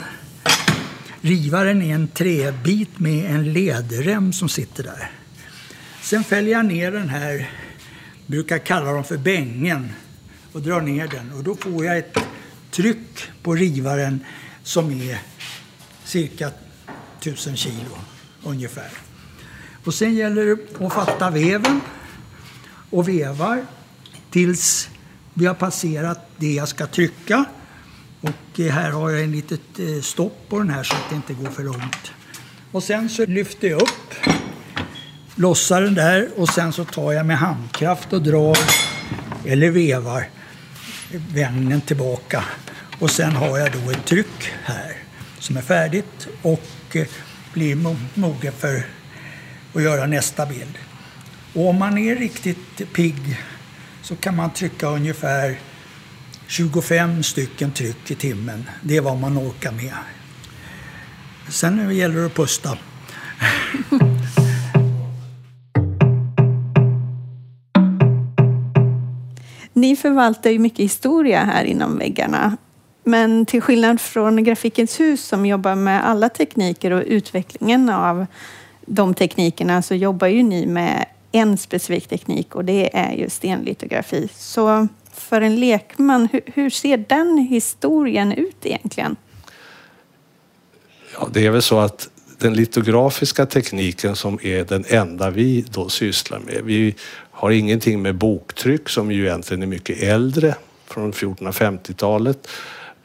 Rivaren 1.22 1.82
är 1.82 1.96
en 1.96 2.08
träbit 2.08 3.00
med 3.00 3.36
en 3.36 3.54
ledrem 3.54 4.34
som 4.34 4.50
sitter 4.50 4.84
där. 4.84 5.12
Sen 6.02 6.24
fäller 6.24 6.52
jag 6.52 6.66
ner 6.66 6.92
den 6.92 7.10
här, 7.10 7.50
brukar 8.26 8.58
kalla 8.58 8.92
dem 8.92 9.04
för 9.04 9.18
bängen, 9.18 9.90
och 10.52 10.62
drar 10.62 10.82
ner 10.82 11.08
den. 11.08 11.32
Och 11.32 11.44
då 11.44 11.56
får 11.56 11.86
jag 11.86 11.98
ett 11.98 12.18
tryck 12.72 13.32
på 13.44 13.56
rivaren 13.56 14.26
som 14.64 14.92
är 14.92 15.22
cirka 16.04 16.52
1000 17.20 17.58
kilo 17.58 17.98
ungefär. 18.44 18.90
Och 19.84 19.94
sen 19.94 20.16
gäller 20.16 20.46
det 20.46 20.86
att 20.86 20.94
fatta 20.94 21.30
veven 21.30 21.82
och 22.90 23.08
vevar 23.08 23.66
tills 24.30 24.90
vi 25.34 25.46
har 25.46 25.54
passerat 25.54 26.30
det 26.38 26.54
jag 26.54 26.68
ska 26.68 26.88
trycka. 26.88 27.46
Och 28.22 28.60
eh, 28.60 28.72
här 28.72 28.92
har 28.92 29.10
jag 29.10 29.24
en 29.24 29.32
litet 29.32 29.80
eh, 29.80 30.02
stopp 30.02 30.50
på 30.50 30.60
den 30.60 30.70
här 30.70 30.84
så 30.84 30.96
att 30.96 31.10
det 31.10 31.16
inte 31.16 31.34
går 31.34 31.50
för 31.50 31.64
långt. 31.64 32.12
Och 32.72 32.84
sen 32.84 33.10
så 33.10 33.26
lyfter 33.26 33.68
jag 33.68 33.82
upp, 33.82 34.14
lossar 35.36 35.82
den 35.82 35.94
där 35.94 36.30
och 36.36 36.50
sen 36.50 36.74
så 36.74 36.86
tar 36.86 37.12
jag 37.12 37.26
med 37.26 37.38
handkraft 37.38 38.14
och 38.14 38.22
drar 38.22 38.58
eller 39.46 39.70
vevar 39.70 40.28
vagnen 41.36 41.82
tillbaka. 41.82 42.44
Och 43.00 43.12
sen 43.12 43.32
har 43.32 43.58
jag 43.58 43.72
då 43.72 43.92
ett 43.92 44.06
tryck 44.06 44.52
här 44.64 44.96
som 45.40 45.58
är 45.58 45.62
färdigt 45.62 46.28
och 46.42 46.96
eh, 46.96 47.08
blir 47.54 47.76
mogen 48.20 48.54
för 48.54 48.84
att 49.74 49.84
göra 49.84 50.06
nästa 50.06 50.46
bild. 50.46 50.78
Och 51.54 51.68
om 51.68 51.76
man 51.76 51.98
är 51.98 52.16
riktigt 52.16 52.94
pigg 52.94 53.40
så 54.02 54.16
kan 54.16 54.36
man 54.36 54.54
trycka 54.54 54.88
ungefär 54.88 55.60
25 56.50 57.24
stycken 57.24 57.72
tryck 57.72 58.12
i 58.12 58.16
timmen. 58.16 58.70
Det 58.82 58.98
är 58.98 59.02
vad 59.02 59.18
man 59.18 59.38
orkar 59.38 59.72
med. 59.72 59.94
Sen 61.50 61.96
gäller 61.96 62.20
det 62.20 62.26
att 62.26 62.36
pusta. 62.36 62.70
Ni 69.74 69.96
förvaltar 69.96 70.50
ju 70.50 70.60
mycket 70.60 70.80
historia 70.80 71.44
här 71.44 71.64
inom 71.64 71.98
väggarna. 71.98 72.58
Men 73.04 73.46
till 73.46 73.62
skillnad 73.62 74.02
från 74.02 74.44
Grafikens 74.44 75.00
hus 75.00 75.26
som 75.26 75.46
jobbar 75.46 75.76
med 75.76 76.08
alla 76.08 76.30
tekniker 76.30 76.92
och 76.92 77.04
utvecklingen 77.06 77.90
av 77.90 78.26
de 78.86 79.14
teknikerna 79.14 79.82
så 79.82 79.96
jobbar 79.96 80.28
ju 80.28 80.44
ni 80.44 80.66
med 80.66 81.06
en 81.32 81.58
specifik 81.58 82.08
teknik 82.08 82.56
och 82.56 82.66
det 82.66 82.98
är 82.98 83.14
ju 83.14 83.30
stenlitografi. 83.30 84.30
Så 84.36 84.88
för 85.20 85.42
en 85.42 85.56
lekman, 85.60 86.28
hur, 86.32 86.42
hur 86.46 86.70
ser 86.70 86.98
den 86.98 87.38
historien 87.38 88.32
ut 88.32 88.66
egentligen? 88.66 89.16
Ja, 91.14 91.30
det 91.34 91.46
är 91.46 91.50
väl 91.50 91.62
så 91.62 91.80
att 91.80 92.10
den 92.38 92.54
litografiska 92.54 93.46
tekniken 93.46 94.16
som 94.16 94.40
är 94.44 94.64
den 94.64 94.86
enda 94.88 95.30
vi 95.30 95.66
då 95.72 95.90
sysslar 95.90 96.40
med. 96.40 96.62
Vi 96.64 96.96
har 97.32 97.52
ingenting 97.52 98.02
med 98.02 98.16
boktryck 98.16 98.90
som 98.90 99.12
ju 99.12 99.26
egentligen 99.26 99.64
är 99.64 99.68
mycket 99.68 100.04
äldre 100.04 100.56
från 100.88 101.14
1450-talet. 101.14 102.48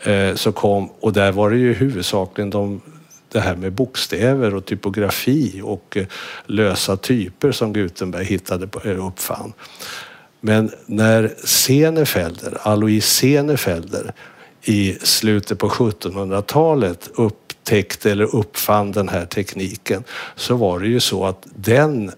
Eh, 0.03 0.35
så 0.35 0.53
kom, 0.53 0.91
och 1.01 1.13
där 1.13 1.33
var 1.33 1.51
det 1.51 1.57
ju 1.57 1.73
huvudsakligen 1.73 2.51
de 2.51 2.81
det 3.35 3.41
här 3.41 3.57
med 3.57 3.73
bokstäver 3.73 4.55
och 4.55 4.65
typografi 4.65 5.61
och 5.65 5.97
eh, 5.97 6.07
lösa 6.47 6.97
typer 6.97 7.53
som 7.53 7.73
Gutenberg 7.73 8.25
hittade 8.25 8.67
på, 8.67 8.89
eh, 8.89 9.07
uppfann. 9.07 9.53
Men 10.47 10.71
när 10.87 11.35
Senefelder, 11.45 12.59
Alois 12.63 13.07
Senefelder 13.07 14.13
i 14.63 14.99
slutet 15.03 15.59
på 15.59 15.69
1700-talet 15.69 17.11
upptäckte 17.15 18.11
eller 18.11 18.37
uppfann 18.37 18.93
den 18.93 19.09
här 19.09 19.27
tekniken 19.27 20.05
så 20.37 20.57
var 20.57 20.81
det 20.81 20.87
ju 20.87 21.01
så 21.01 21.25
att 21.25 21.47
den 21.57 22.13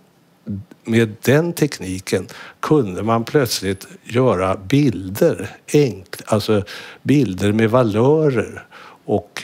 med 0.84 1.16
den 1.22 1.52
tekniken 1.52 2.26
kunde 2.60 3.02
man 3.02 3.24
plötsligt 3.24 3.86
göra 4.04 4.56
bilder, 4.56 5.56
enkl, 5.72 6.22
alltså 6.26 6.62
bilder 7.02 7.52
med 7.52 7.70
valörer 7.70 8.64
och 9.04 9.42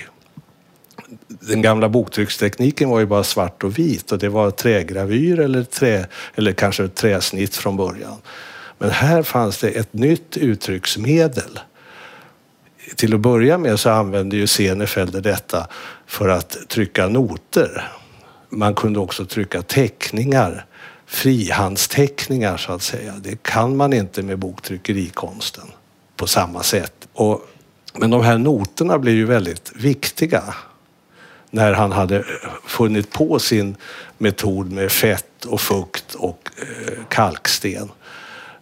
den 1.28 1.62
gamla 1.62 1.88
boktryckstekniken 1.88 2.88
var 2.88 3.00
ju 3.00 3.06
bara 3.06 3.24
svart 3.24 3.64
och 3.64 3.78
vit 3.78 4.12
och 4.12 4.18
det 4.18 4.28
var 4.28 4.50
trägravyr 4.50 5.40
eller, 5.40 5.64
trä, 5.64 6.06
eller 6.34 6.52
kanske 6.52 6.88
träsnitt 6.88 7.56
från 7.56 7.76
början. 7.76 8.16
Men 8.82 8.90
här 8.90 9.22
fanns 9.22 9.58
det 9.58 9.68
ett 9.70 9.92
nytt 9.92 10.36
uttrycksmedel. 10.36 11.60
Till 12.96 13.14
att 13.14 13.20
börja 13.20 13.58
med 13.58 13.80
så 13.80 13.90
använde 13.90 14.36
ju 14.36 14.46
Senefelder 14.46 15.20
detta 15.20 15.66
för 16.06 16.28
att 16.28 16.56
trycka 16.68 17.08
noter. 17.08 17.92
Man 18.48 18.74
kunde 18.74 19.00
också 19.00 19.24
trycka 19.24 19.62
teckningar, 19.62 20.66
frihandsteckningar 21.06 22.56
så 22.56 22.72
att 22.72 22.82
säga. 22.82 23.14
Det 23.20 23.42
kan 23.42 23.76
man 23.76 23.92
inte 23.92 24.22
med 24.22 24.38
boktryckerikonsten 24.38 25.66
på 26.16 26.26
samma 26.26 26.62
sätt. 26.62 27.08
Och, 27.12 27.40
men 27.94 28.10
de 28.10 28.22
här 28.22 28.38
noterna 28.38 28.98
blir 28.98 29.14
ju 29.14 29.24
väldigt 29.24 29.72
viktiga 29.74 30.42
när 31.50 31.72
han 31.72 31.92
hade 31.92 32.16
eh, 32.16 32.24
funnit 32.66 33.12
på 33.12 33.38
sin 33.38 33.76
metod 34.18 34.72
med 34.72 34.92
fett 34.92 35.44
och 35.44 35.60
fukt 35.60 36.14
och 36.14 36.50
eh, 36.56 37.04
kalksten. 37.08 37.88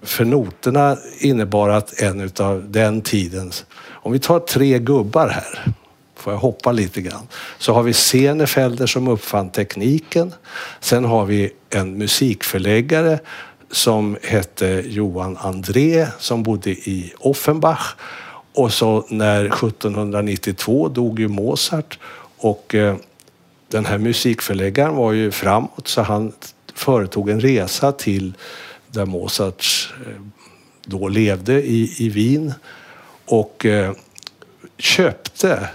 För 0.02 0.24
noterna 0.24 0.96
innebar 1.18 1.68
att 1.68 2.00
en 2.00 2.30
av 2.38 2.70
den 2.70 3.02
tidens, 3.02 3.64
om 3.88 4.12
vi 4.12 4.18
tar 4.18 4.40
tre 4.40 4.78
gubbar 4.78 5.28
här, 5.28 5.72
får 6.16 6.32
jag 6.32 6.40
hoppa 6.40 6.72
lite 6.72 7.00
grann, 7.00 7.28
så 7.58 7.72
har 7.72 7.82
vi 7.82 7.92
Senefelder 7.92 8.86
som 8.86 9.08
uppfann 9.08 9.50
tekniken. 9.50 10.34
Sen 10.80 11.04
har 11.04 11.24
vi 11.24 11.50
en 11.70 11.98
musikförläggare 11.98 13.18
som 13.70 14.16
hette 14.22 14.84
Johan 14.86 15.36
André 15.36 16.06
som 16.18 16.42
bodde 16.42 16.70
i 16.70 17.12
Offenbach. 17.18 17.94
Och 18.52 18.72
så 18.72 19.06
när 19.08 19.44
1792 19.44 20.88
dog 20.88 21.20
ju 21.20 21.28
Mozart 21.28 21.98
och 22.36 22.74
eh, 22.74 22.96
den 23.68 23.86
här 23.86 23.98
musikförläggaren 23.98 24.94
var 24.94 25.12
ju 25.12 25.30
framåt 25.30 25.88
så 25.88 26.02
han 26.02 26.32
företog 26.74 27.30
en 27.30 27.40
resa 27.40 27.92
till 27.92 28.32
där 28.92 29.06
Mozart 29.06 29.92
eh, 30.06 30.22
då 30.84 31.08
levde 31.08 31.62
i, 31.62 31.94
i 31.98 32.08
Wien 32.08 32.52
och 33.26 33.66
eh, 33.66 33.92
köpte 34.78 35.68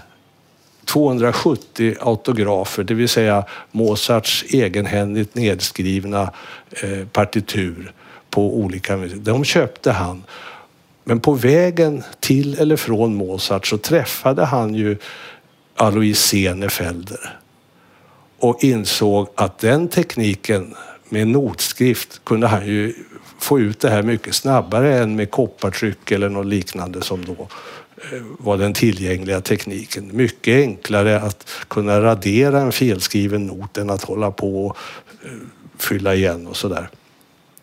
270 0.85 1.95
autografer, 1.99 2.83
det 2.83 2.93
vill 2.93 3.09
säga 3.09 3.45
Mozarts 3.71 4.45
egenhändigt 4.49 5.35
nedskrivna 5.35 6.31
eh, 6.83 7.07
partitur 7.07 7.93
på 8.29 8.57
olika 8.57 8.97
De 8.97 9.43
köpte 9.43 9.91
han. 9.91 10.23
Men 11.03 11.19
på 11.19 11.33
vägen 11.33 12.03
till 12.19 12.59
eller 12.59 12.75
från 12.75 13.15
Mozart 13.15 13.67
så 13.67 13.77
träffade 13.77 14.45
han 14.45 14.75
ju 14.75 14.97
Alois 15.75 16.19
Senefelder 16.19 17.39
och 18.39 18.63
insåg 18.63 19.27
att 19.35 19.59
den 19.59 19.87
tekniken 19.87 20.75
med 21.09 21.27
notskrift 21.27 22.21
kunde 22.23 22.47
han 22.47 22.67
ju 22.67 22.93
få 23.39 23.59
ut 23.59 23.79
det 23.79 23.89
här 23.89 24.03
mycket 24.03 24.35
snabbare 24.35 24.97
än 24.97 25.15
med 25.15 25.31
koppartryck 25.31 26.11
eller 26.11 26.29
något 26.29 26.45
liknande 26.45 27.01
som 27.01 27.25
då 27.25 27.47
eh, 28.11 28.21
var 28.39 28.57
den 28.57 28.73
tillgängliga 28.73 29.41
tekniken. 29.41 30.09
Mycket 30.13 30.55
enklare 30.55 31.21
att 31.21 31.49
kunna 31.67 32.01
radera 32.01 32.61
en 32.61 32.71
felskriven 32.71 33.45
not 33.45 33.77
än 33.77 33.89
att 33.89 34.03
hålla 34.03 34.31
på 34.31 34.65
och 34.67 34.77
eh, 35.23 35.31
fylla 35.77 36.15
igen 36.15 36.47
och 36.47 36.57
sådär 36.57 36.89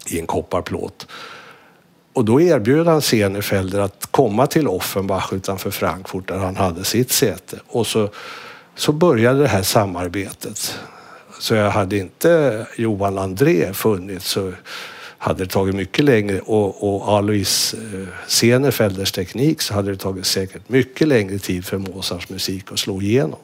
i 0.07 0.21
en 0.21 0.27
kopparplåt. 0.27 1.07
Och 2.13 2.25
då 2.25 2.41
erbjöd 2.41 2.87
han 2.87 3.03
Senefelder 3.03 3.81
att 3.81 4.09
komma 4.11 4.47
till 4.47 4.69
Offenbach 4.69 5.33
utanför 5.33 5.71
Frankfurt 5.71 6.29
där 6.29 6.39
han 6.39 6.57
hade 6.57 6.85
sitt 6.85 7.13
säte. 7.13 7.59
Och 7.67 7.87
så, 7.87 8.09
så 8.75 8.93
började 8.93 9.41
det 9.41 9.49
här 9.49 9.63
samarbetet. 9.63 10.79
Så 11.43 11.55
jag 11.55 11.71
hade 11.71 11.99
inte 11.99 12.67
Johan 12.77 13.19
André 13.19 13.73
funnits 13.73 14.29
så 14.31 14.53
hade 15.19 15.45
det 15.45 15.51
tagit 15.51 15.75
mycket 15.75 16.05
längre 16.05 16.41
och, 16.41 16.95
och 16.95 17.19
Alois 17.19 17.75
eh, 17.75 18.07
Senefelders 18.27 19.13
teknik 19.13 19.63
så 19.63 19.75
hade 19.75 19.91
det 19.91 19.97
tagit 19.97 20.27
säkert 20.27 20.69
mycket 20.69 21.09
längre 21.09 21.39
tid 21.39 21.65
för 21.65 21.79
Mozarts 21.79 22.29
musik 22.29 22.73
att 22.73 22.79
slå 22.79 23.03
igenom. 23.03 23.39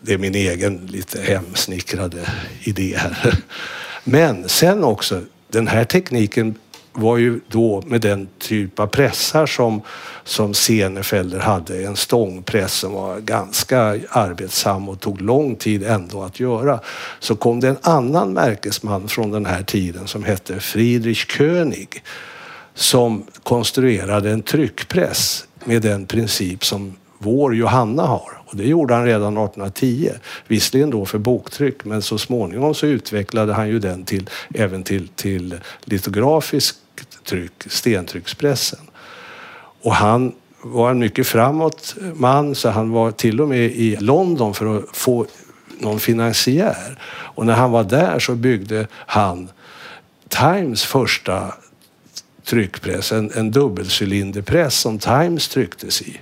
Det 0.00 0.12
är 0.12 0.18
min 0.18 0.34
egen 0.34 0.86
lite 0.86 1.22
hemsnickrade 1.22 2.28
idé 2.60 2.96
här. 2.96 3.34
Men 4.04 4.48
sen 4.48 4.84
också, 4.84 5.22
den 5.48 5.66
här 5.66 5.84
tekniken 5.84 6.54
var 6.98 7.16
ju 7.16 7.40
då 7.48 7.82
med 7.86 8.00
den 8.00 8.28
typ 8.38 8.80
av 8.80 8.86
pressar 8.86 9.46
som, 9.46 9.82
som 10.24 10.54
Senefelder 10.54 11.38
hade, 11.38 11.84
en 11.84 11.96
stångpress 11.96 12.72
som 12.72 12.92
var 12.92 13.20
ganska 13.20 13.78
arbetsam 14.08 14.88
och 14.88 15.00
tog 15.00 15.20
lång 15.20 15.56
tid 15.56 15.82
ändå 15.82 16.22
att 16.22 16.40
göra, 16.40 16.80
så 17.18 17.36
kom 17.36 17.60
det 17.60 17.68
en 17.68 17.78
annan 17.82 18.32
märkesman 18.32 19.08
från 19.08 19.30
den 19.30 19.46
här 19.46 19.62
tiden 19.62 20.06
som 20.06 20.24
hette 20.24 20.60
Friedrich 20.60 21.26
König 21.26 22.02
som 22.74 23.26
konstruerade 23.42 24.30
en 24.30 24.42
tryckpress 24.42 25.44
med 25.64 25.82
den 25.82 26.06
princip 26.06 26.64
som 26.64 26.96
vår 27.18 27.54
Johanna 27.56 28.02
har. 28.02 28.38
Och 28.46 28.56
det 28.56 28.64
gjorde 28.64 28.94
han 28.94 29.04
redan 29.04 29.36
1810. 29.36 30.10
Visserligen 30.46 30.90
då 30.90 31.04
för 31.04 31.18
boktryck, 31.18 31.84
men 31.84 32.02
så 32.02 32.18
småningom 32.18 32.74
så 32.74 32.86
utvecklade 32.86 33.52
han 33.52 33.68
ju 33.68 33.78
den 33.78 34.04
till, 34.04 34.30
även 34.54 34.82
till, 34.82 35.08
till 35.08 35.60
litografisk 35.84 36.76
tryck, 37.28 37.52
stentryckspressen. 37.66 38.90
Och 39.82 39.94
han 39.94 40.32
var 40.62 40.90
en 40.90 40.98
mycket 40.98 41.26
framåt 41.26 41.94
man 42.14 42.54
så 42.54 42.68
han 42.68 42.90
var 42.90 43.10
till 43.10 43.40
och 43.40 43.48
med 43.48 43.64
i 43.64 43.96
London 43.96 44.54
för 44.54 44.78
att 44.78 44.84
få 44.92 45.26
någon 45.78 46.00
finansiär. 46.00 46.98
Och 47.08 47.46
när 47.46 47.54
han 47.54 47.70
var 47.70 47.84
där 47.84 48.18
så 48.18 48.34
byggde 48.34 48.86
han 48.92 49.48
Times 50.28 50.84
första 50.84 51.54
tryckpress, 52.44 53.12
en, 53.12 53.32
en 53.34 53.50
dubbelcylinderpress 53.50 54.78
som 54.78 54.98
Times 54.98 55.48
trycktes 55.48 56.02
i. 56.02 56.20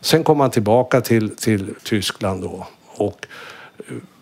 Sen 0.00 0.24
kom 0.24 0.40
han 0.40 0.50
tillbaka 0.50 1.00
till, 1.00 1.36
till 1.36 1.74
Tyskland 1.82 2.42
då 2.42 2.66
och 2.86 3.26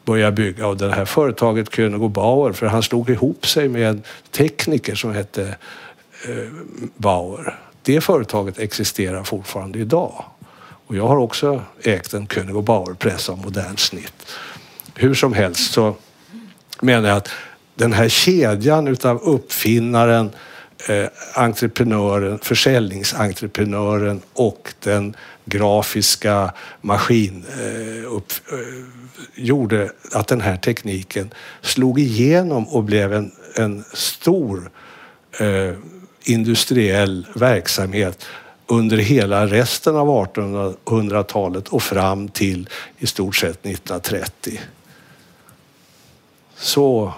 började 0.05 0.33
bygga 0.33 0.67
och 0.67 0.77
det 0.77 0.93
här 0.93 1.05
företaget 1.05 1.75
König 1.75 2.03
och 2.03 2.11
Bauer, 2.11 2.53
för 2.53 2.67
han 2.67 2.83
slog 2.83 3.11
ihop 3.11 3.47
sig 3.47 3.69
med 3.69 3.89
en 3.89 4.03
tekniker 4.31 4.95
som 4.95 5.15
hette 5.15 5.57
Eh, 6.29 6.49
Bauer. 6.97 7.59
Det 7.83 8.01
företaget 8.01 8.59
existerar 8.59 9.25
fortfarande 9.25 9.79
idag. 9.79 10.25
Och 10.87 10.97
jag 10.97 11.09
har 11.09 11.17
också 11.17 11.63
ägt 11.83 12.15
en 12.15 12.27
König 12.27 12.57
och 12.57 12.65
Bauer-press 12.65 13.29
av 13.29 13.39
modernt 13.39 13.81
snitt. 13.81 14.27
Hur 14.95 15.15
som 15.15 15.33
helst 15.33 15.73
så 15.73 15.97
menar 16.81 17.09
jag 17.09 17.17
att 17.19 17.31
den 17.75 17.93
här 17.93 18.09
kedjan 18.09 18.89
utav 18.89 19.23
uppfinnaren, 19.23 20.31
eh, 20.89 21.07
entreprenören, 21.35 22.39
försäljningsentreprenören 22.39 24.21
och 24.33 24.75
den 24.81 25.17
grafiska 25.45 26.53
maskin 26.81 27.45
eh, 27.49 28.13
upp, 28.13 28.33
eh, 28.53 28.59
gjorde 29.35 29.93
att 30.13 30.29
den 30.29 30.41
här 30.41 30.57
tekniken 30.57 31.31
slog 31.61 31.99
igenom 31.99 32.69
och 32.69 32.85
blev 32.85 33.13
en, 33.13 33.33
en 33.57 33.85
stor 33.93 34.71
eh, 35.41 35.75
industriell 36.25 37.27
verksamhet 37.35 38.25
under 38.67 38.97
hela 38.97 39.47
resten 39.47 39.97
av 39.97 40.09
1800-talet 40.09 41.69
och 41.69 41.83
fram 41.83 42.29
till 42.29 42.69
i 42.99 43.07
stort 43.07 43.37
sett 43.37 43.67
1930. 43.67 44.61
Så 46.57 47.13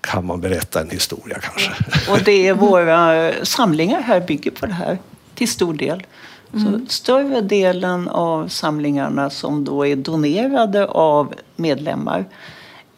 kan 0.00 0.26
man 0.26 0.40
berätta 0.40 0.80
en 0.80 0.90
historia 0.90 1.38
kanske. 1.40 1.70
Och 2.12 2.18
det 2.24 2.48
är 2.48 2.54
våra 2.54 3.32
samlingar 3.42 4.00
här 4.00 4.20
bygger 4.20 4.50
på 4.50 4.66
det 4.66 4.72
här 4.72 4.98
till 5.34 5.48
stor 5.48 5.74
del. 5.74 6.06
Mm. 6.54 6.86
Så 6.86 6.92
större 6.92 7.40
delen 7.40 8.08
av 8.08 8.48
samlingarna 8.48 9.30
som 9.30 9.64
då 9.64 9.86
är 9.86 9.96
donerade 9.96 10.86
av 10.86 11.34
medlemmar 11.56 12.24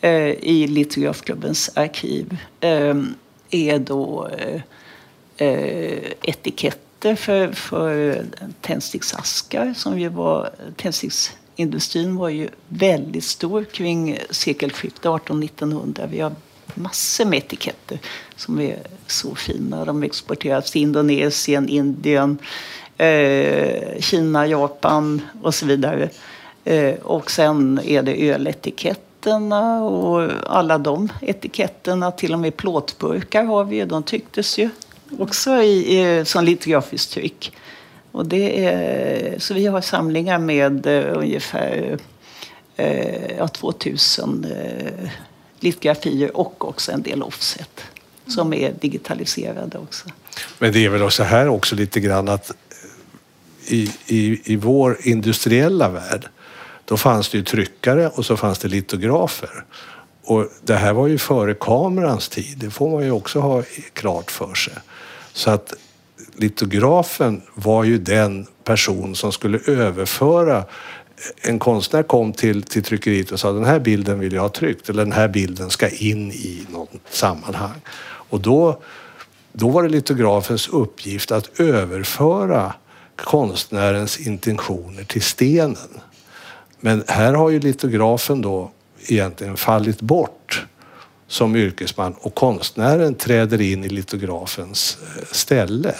eh, 0.01 0.31
i 0.31 0.67
Litografklubbens 0.67 1.71
arkiv 1.75 2.37
eh, 2.61 2.95
är 3.55 3.79
då 3.79 4.29
eh, 4.39 4.61
eh, 5.37 6.13
etiketter 6.23 7.15
för, 7.15 7.53
för 7.53 8.23
tändsticksaskar 8.61 9.75
som 9.77 10.01
ju 10.01 10.09
var 10.09 10.51
tändsticksindustrin 10.77 12.17
var 12.17 12.29
ju 12.29 12.49
väldigt 12.69 13.25
stor 13.25 13.65
kring 13.65 14.19
sekelskiftet 14.31 15.05
1800-1900. 15.05 16.09
Vi 16.11 16.21
har 16.21 16.33
massor 16.75 17.25
med 17.25 17.39
etiketter 17.39 17.99
som 18.37 18.61
är 18.61 18.79
så 19.07 19.35
fina. 19.35 19.85
De 19.85 20.03
exporteras 20.03 20.71
till 20.71 20.83
Indonesien, 20.83 21.69
Indien, 21.69 22.39
eh, 22.99 24.01
Kina, 24.01 24.47
Japan 24.47 25.23
och 25.43 25.55
så 25.55 25.67
vidare. 25.67 26.09
Eh, 26.65 26.95
och 26.95 27.31
sen 27.31 27.81
är 27.85 28.03
det 28.03 28.31
öletikett 28.31 29.01
etiketterna 29.25 29.83
och 29.83 30.31
alla 30.47 30.79
de 30.79 31.09
etiketterna, 31.21 32.11
till 32.11 32.33
och 32.33 32.39
med 32.39 32.57
plåtburkar 32.57 33.45
har 33.45 33.65
vi 33.65 33.77
ju, 33.77 33.87
de 33.87 34.03
trycktes 34.03 34.59
ju 34.59 34.71
också 35.19 35.63
i, 35.63 36.01
i, 36.01 36.25
som 36.25 36.45
litografiskt 36.45 37.13
tryck. 37.13 37.53
Och 38.13 38.27
det 38.27 38.67
är, 38.67 39.39
så 39.39 39.55
vi 39.55 39.67
har 39.67 39.81
samlingar 39.81 40.39
med 40.39 40.87
eh, 40.87 41.19
ungefär 41.19 41.99
eh, 42.77 43.37
ja, 43.39 43.49
2000 43.49 44.45
eh, 44.45 45.11
litografier 45.61 46.37
och 46.37 46.69
också 46.69 46.93
en 46.93 47.03
del 47.03 47.23
offset 47.23 47.81
som 48.27 48.53
är 48.53 48.73
digitaliserade 48.81 49.79
också. 49.79 50.09
Men 50.59 50.73
det 50.73 50.85
är 50.85 50.89
väl 50.89 51.11
så 51.11 51.23
här 51.23 51.49
också 51.49 51.77
lite 51.77 52.01
grann 52.01 52.29
att 52.29 52.51
i, 53.67 53.91
i, 54.07 54.53
i 54.53 54.57
vår 54.57 54.99
industriella 55.03 55.89
värld 55.89 56.29
då 56.85 56.97
fanns 56.97 57.29
det 57.29 57.39
ju 57.39 57.45
tryckare 57.45 58.09
och 58.09 58.27
så 58.27 58.37
fanns 58.37 58.59
det 58.59 58.69
litografer. 58.69 59.65
Och 60.25 60.49
det 60.63 60.75
här 60.75 60.93
var 60.93 61.07
ju 61.07 61.19
före 61.19 61.55
kamerans 61.55 62.29
tid, 62.29 62.59
det 62.59 62.71
får 62.71 62.91
man 62.91 63.05
ju 63.05 63.11
också 63.11 63.41
ha 63.41 63.63
klart 63.93 64.31
för 64.31 64.55
sig. 64.55 64.75
Så 65.33 65.51
att 65.51 65.75
litografen 66.35 67.43
var 67.55 67.85
ju 67.85 67.99
den 67.99 68.47
person 68.65 69.15
som 69.15 69.33
skulle 69.33 69.59
överföra 69.67 70.59
eh, 70.59 70.65
en 71.43 71.59
konstnär 71.59 72.03
kom 72.03 72.33
till, 72.33 72.63
till 72.63 72.83
tryckeriet 72.83 73.33
och 73.33 73.41
sa 73.41 73.53
den 73.53 73.65
här 73.65 73.79
bilden 73.79 74.19
vill 74.19 74.33
jag 74.33 74.43
ha 74.43 74.49
tryckt 74.49 74.89
eller 74.89 75.05
den 75.05 75.13
här 75.13 75.29
bilden 75.29 75.71
ska 75.71 75.89
in 75.89 76.33
i 76.33 76.67
något 76.71 76.91
sammanhang. 77.11 77.81
Och 78.05 78.41
då, 78.41 78.83
då 79.53 79.69
var 79.69 79.83
det 79.83 79.89
litografens 79.89 80.69
uppgift 80.69 81.33
att 81.33 81.61
överföra 81.61 82.75
konstnärens 83.17 84.19
intentioner 84.27 85.05
till 85.05 85.23
stenen. 85.23 86.01
Men 86.85 87.05
här 87.07 87.35
har 87.35 87.51
ju 87.51 87.61
litografen 87.61 88.43
då 88.43 88.71
egentligen 89.09 89.57
fallit 89.57 90.01
bort 90.01 90.67
som 91.27 91.57
yrkesman 91.57 92.15
och 92.21 92.35
konstnären 92.35 93.15
träder 93.15 93.61
in 93.61 93.85
i 93.85 93.89
litografens 93.89 94.99
eh, 95.03 95.25
ställe 95.33 95.95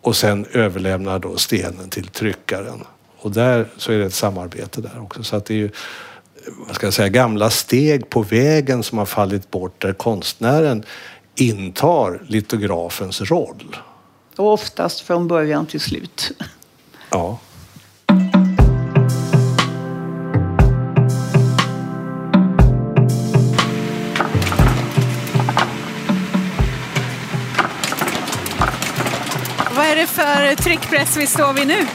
och 0.00 0.16
sen 0.16 0.46
överlämnar 0.52 1.18
då 1.18 1.36
stenen 1.36 1.90
till 1.90 2.06
tryckaren. 2.06 2.84
Och 3.18 3.30
där 3.30 3.68
så 3.76 3.92
är 3.92 3.98
det 3.98 4.04
ett 4.04 4.14
samarbete 4.14 4.80
där 4.80 5.02
också. 5.02 5.22
Så 5.22 5.36
att 5.36 5.44
det 5.44 5.54
är 5.54 5.58
ju 5.58 5.70
vad 6.66 6.74
ska 6.74 6.86
jag 6.86 6.94
säga, 6.94 7.08
gamla 7.08 7.50
steg 7.50 8.10
på 8.10 8.22
vägen 8.22 8.82
som 8.82 8.98
har 8.98 9.06
fallit 9.06 9.50
bort 9.50 9.82
där 9.82 9.92
konstnären 9.92 10.84
intar 11.34 12.22
litografens 12.26 13.20
roll. 13.20 13.76
Och 14.36 14.52
oftast 14.52 15.00
från 15.00 15.28
början 15.28 15.66
till 15.66 15.80
slut. 15.80 16.32
Ja. 17.10 17.38
För 30.14 30.54
tryckpress 30.54 31.16
vi 31.16 31.26
står 31.26 31.52
vid 31.52 31.66
nu? 31.66 31.86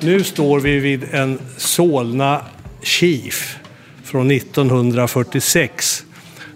Nu 0.00 0.24
står 0.24 0.60
vi 0.60 0.78
vid 0.78 1.06
en 1.10 1.38
Solna 1.56 2.44
Chief 2.82 3.58
från 4.04 4.30
1946. 4.30 6.04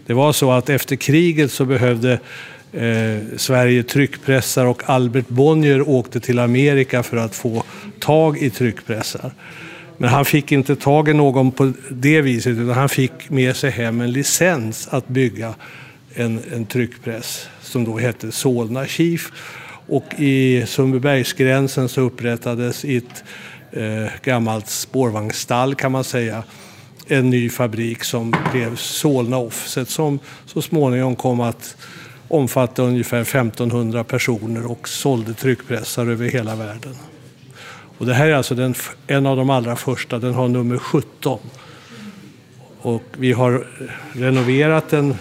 Det 0.07 0.15
var 0.15 0.33
så 0.33 0.53
att 0.53 0.69
efter 0.69 0.97
kriget 0.97 1.53
så 1.53 1.65
behövde 1.65 2.13
eh, 2.73 3.19
Sverige 3.37 3.83
tryckpressar 3.83 4.65
och 4.65 4.83
Albert 4.87 5.29
Bonnier 5.29 5.89
åkte 5.89 6.21
till 6.21 6.39
Amerika 6.39 7.03
för 7.03 7.17
att 7.17 7.35
få 7.35 7.65
tag 7.99 8.39
i 8.39 8.51
tryckpressar. 8.51 9.33
Men 9.97 10.11
han 10.11 10.25
fick 10.25 10.53
inte 10.53 10.77
tag 10.77 11.09
i 11.09 11.15
någon 11.15 11.53
på 11.53 11.73
det 11.91 12.21
viset 12.21 12.51
utan 12.51 12.71
han 12.71 12.89
fick 12.89 13.31
med 13.31 13.57
sig 13.57 13.71
hem 13.71 14.01
en 14.01 14.13
licens 14.13 14.89
att 14.91 15.09
bygga 15.09 15.55
en, 16.15 16.41
en 16.53 16.67
tryckpress 16.67 17.49
som 17.75 17.85
då 17.85 17.99
hette 17.99 18.33
Solna 18.33 18.87
Chief. 18.87 19.33
Och 19.87 20.05
i 20.19 20.67
Sundbybergsgränsen 20.67 21.89
så 21.89 22.01
upprättades 22.01 22.85
i 22.85 22.97
ett 22.97 23.25
eh, 23.73 24.13
gammalt 24.23 24.69
spårvagnsstall 24.69 25.75
kan 25.75 25.93
man 25.93 26.05
säga 26.05 26.43
en 27.07 27.31
ny 27.31 27.51
fabrik 27.51 28.05
som 28.05 28.35
blev 28.53 28.77
Solna 28.77 29.39
Offset 29.39 29.89
som 29.89 30.19
så 30.47 30.63
småningom 30.63 31.17
kom 31.17 31.41
att 31.41 31.77
omfatta 32.29 32.83
ungefär 32.83 33.21
1500 33.21 34.05
personer 34.05 34.71
och 34.71 34.89
sålde 34.89 35.35
tryckpressar 35.35 36.07
över 36.07 36.29
hela 36.29 36.57
världen. 36.57 36.95
Och 37.99 38.07
det 38.07 38.15
här 38.15 38.27
är 38.27 38.35
alltså 38.35 38.55
den, 38.55 38.75
en 39.07 39.27
av 39.27 39.37
de 39.37 39.51
allra 39.51 39.77
första, 39.77 40.19
den 40.19 40.35
har 40.35 40.49
nummer 40.49 40.79
17. 40.79 41.39
Och 42.81 43.05
vi 43.19 43.33
har 43.33 43.53
eh, 43.55 44.19
renoverat 44.19 44.91
den, 44.91 45.15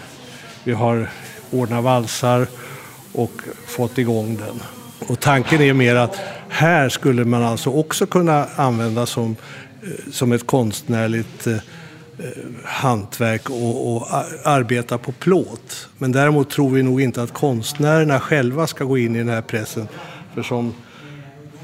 vi 0.63 0.73
har 0.73 1.09
ordnat 1.53 1.83
valsar 1.83 2.47
och 3.13 3.31
fått 3.65 3.97
igång 3.97 4.37
den. 4.37 4.61
Och 5.07 5.19
tanken 5.19 5.61
är 5.61 5.73
mer 5.73 5.95
att 5.95 6.19
här 6.49 6.89
skulle 6.89 7.25
man 7.25 7.43
alltså 7.43 7.69
också 7.69 8.05
kunna 8.05 8.45
använda 8.55 9.05
som, 9.05 9.35
eh, 9.83 10.11
som 10.11 10.31
ett 10.31 10.47
konstnärligt 10.47 11.47
eh, 11.47 11.53
eh 11.53 11.59
hantverk 12.65 13.49
och, 13.49 13.95
och 13.95 14.07
arbeta 14.43 14.97
på 14.97 15.11
plåt. 15.11 15.89
Men 15.97 16.11
däremot 16.11 16.49
tror 16.49 16.69
vi 16.69 16.83
nog 16.83 17.01
inte 17.01 17.23
att 17.23 17.33
konstnärerna 17.33 18.19
själva 18.19 18.67
ska 18.67 18.83
gå 18.83 18.97
in 18.97 19.15
i 19.15 19.19
den 19.19 19.29
här 19.29 19.41
pressen. 19.41 19.87
För 20.33 20.43
som 20.43 20.73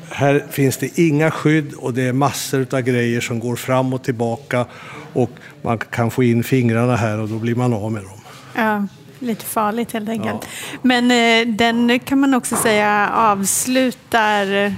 här 0.09 0.43
finns 0.49 0.77
det 0.77 0.99
inga 0.99 1.31
skydd 1.31 1.73
och 1.73 1.93
det 1.93 2.01
är 2.01 2.13
massor 2.13 2.67
av 2.71 2.81
grejer 2.81 3.21
som 3.21 3.39
går 3.39 3.55
fram 3.55 3.93
och 3.93 4.03
tillbaka 4.03 4.65
och 5.13 5.29
man 5.61 5.77
kan 5.77 6.11
få 6.11 6.23
in 6.23 6.43
fingrarna 6.43 6.95
här 6.95 7.19
och 7.19 7.29
då 7.29 7.39
blir 7.39 7.55
man 7.55 7.73
av 7.73 7.91
med 7.91 8.03
dem. 8.03 8.21
Ja, 8.55 8.87
lite 9.19 9.45
farligt 9.45 9.91
helt 9.91 10.09
enkelt. 10.09 10.39
Ja. 10.41 10.79
Men 10.81 11.11
eh, 11.11 11.47
den 11.55 11.99
kan 11.99 12.19
man 12.19 12.33
också 12.33 12.55
säga 12.55 13.11
avslutar 13.13 14.75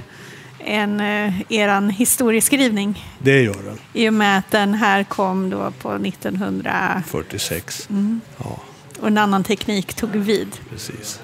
en, 0.58 1.00
eh, 1.00 1.34
eran 1.48 1.90
historieskrivning. 1.90 3.04
Det 3.18 3.42
gör 3.42 3.62
den. 3.64 3.78
I 3.92 4.08
och 4.08 4.14
med 4.14 4.38
att 4.38 4.50
den 4.50 4.74
här 4.74 5.04
kom 5.04 5.50
då 5.50 5.70
på 5.70 5.92
1946. 5.92 7.86
Mm. 7.90 8.20
Ja. 8.38 8.60
Och 9.00 9.08
en 9.08 9.18
annan 9.18 9.44
teknik 9.44 9.94
tog 9.94 10.10
vid. 10.10 10.48
Precis. 10.70 11.20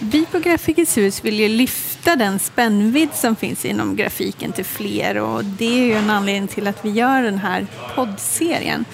Vi 0.00 0.26
på 0.26 0.38
Grafikens 0.38 0.96
hus 0.96 1.24
vill 1.24 1.40
ju 1.40 1.48
lyfta 1.48 2.16
den 2.16 2.38
spännvidd 2.38 3.14
som 3.14 3.36
finns 3.36 3.64
inom 3.64 3.96
grafiken 3.96 4.52
till 4.52 4.64
fler 4.64 5.18
och 5.18 5.44
det 5.44 5.80
är 5.80 5.84
ju 5.84 5.92
en 5.92 6.10
anledning 6.10 6.48
till 6.48 6.66
att 6.66 6.84
vi 6.84 6.90
gör 6.90 7.22
den 7.22 7.38
här 7.38 7.66
poddserien. 7.94 8.84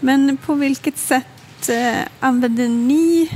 Men 0.00 0.36
på 0.36 0.54
vilket 0.54 0.98
sätt 0.98 1.26
eh, 1.68 1.94
använder 2.20 2.68
ni 2.68 3.30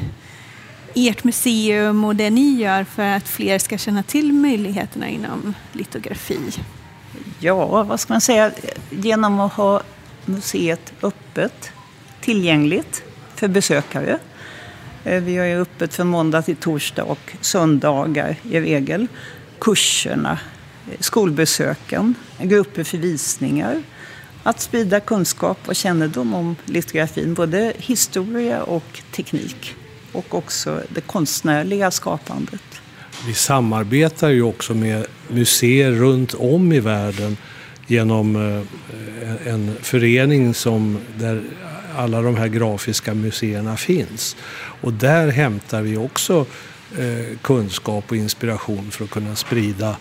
ert 0.94 1.24
museum 1.24 2.04
och 2.04 2.16
det 2.16 2.30
ni 2.30 2.60
gör 2.60 2.84
för 2.84 3.02
att 3.02 3.28
fler 3.28 3.58
ska 3.58 3.78
känna 3.78 4.02
till 4.02 4.32
möjligheterna 4.32 5.08
inom 5.08 5.54
litografi? 5.72 6.40
Ja, 7.38 7.82
vad 7.82 8.00
ska 8.00 8.14
man 8.14 8.20
säga? 8.20 8.50
Genom 8.90 9.40
att 9.40 9.52
ha 9.52 9.82
museet 10.24 10.92
öppet, 11.02 11.70
tillgängligt 12.20 13.02
för 13.34 13.48
besökare. 13.48 14.18
Eh, 15.04 15.22
vi 15.22 15.36
har 15.36 15.46
ju 15.46 15.60
öppet 15.60 15.94
från 15.94 16.06
måndag 16.06 16.42
till 16.42 16.56
torsdag 16.56 17.04
och 17.04 17.32
söndagar 17.40 18.36
i 18.42 18.60
regel. 18.60 19.06
Kurserna, 19.58 20.38
eh, 20.90 21.00
skolbesöken, 21.00 22.14
grupper 22.38 22.84
för 22.84 22.98
visningar. 22.98 23.82
Att 24.46 24.60
sprida 24.60 25.00
kunskap 25.00 25.58
och 25.66 25.76
kännedom 25.76 26.34
om 26.34 26.56
litografin, 26.64 27.34
både 27.34 27.72
historia 27.76 28.62
och 28.62 29.00
teknik 29.12 29.74
och 30.12 30.34
också 30.34 30.82
det 30.88 31.00
konstnärliga 31.00 31.90
skapandet. 31.90 32.62
Vi 33.26 33.34
samarbetar 33.34 34.28
ju 34.28 34.42
också 34.42 34.74
med 34.74 35.06
museer 35.28 35.92
runt 35.92 36.34
om 36.34 36.72
i 36.72 36.80
världen 36.80 37.36
genom 37.86 38.36
eh, 38.36 39.52
en 39.52 39.76
förening 39.82 40.54
som, 40.54 40.98
där 41.18 41.42
alla 41.96 42.22
de 42.22 42.36
här 42.36 42.48
grafiska 42.48 43.14
museerna 43.14 43.76
finns. 43.76 44.36
Och 44.80 44.92
där 44.92 45.28
hämtar 45.28 45.82
vi 45.82 45.96
också 45.96 46.46
eh, 46.98 47.36
kunskap 47.42 48.04
och 48.10 48.16
inspiration 48.16 48.90
för 48.90 49.04
att 49.04 49.10
kunna 49.10 49.36
sprida 49.36 49.96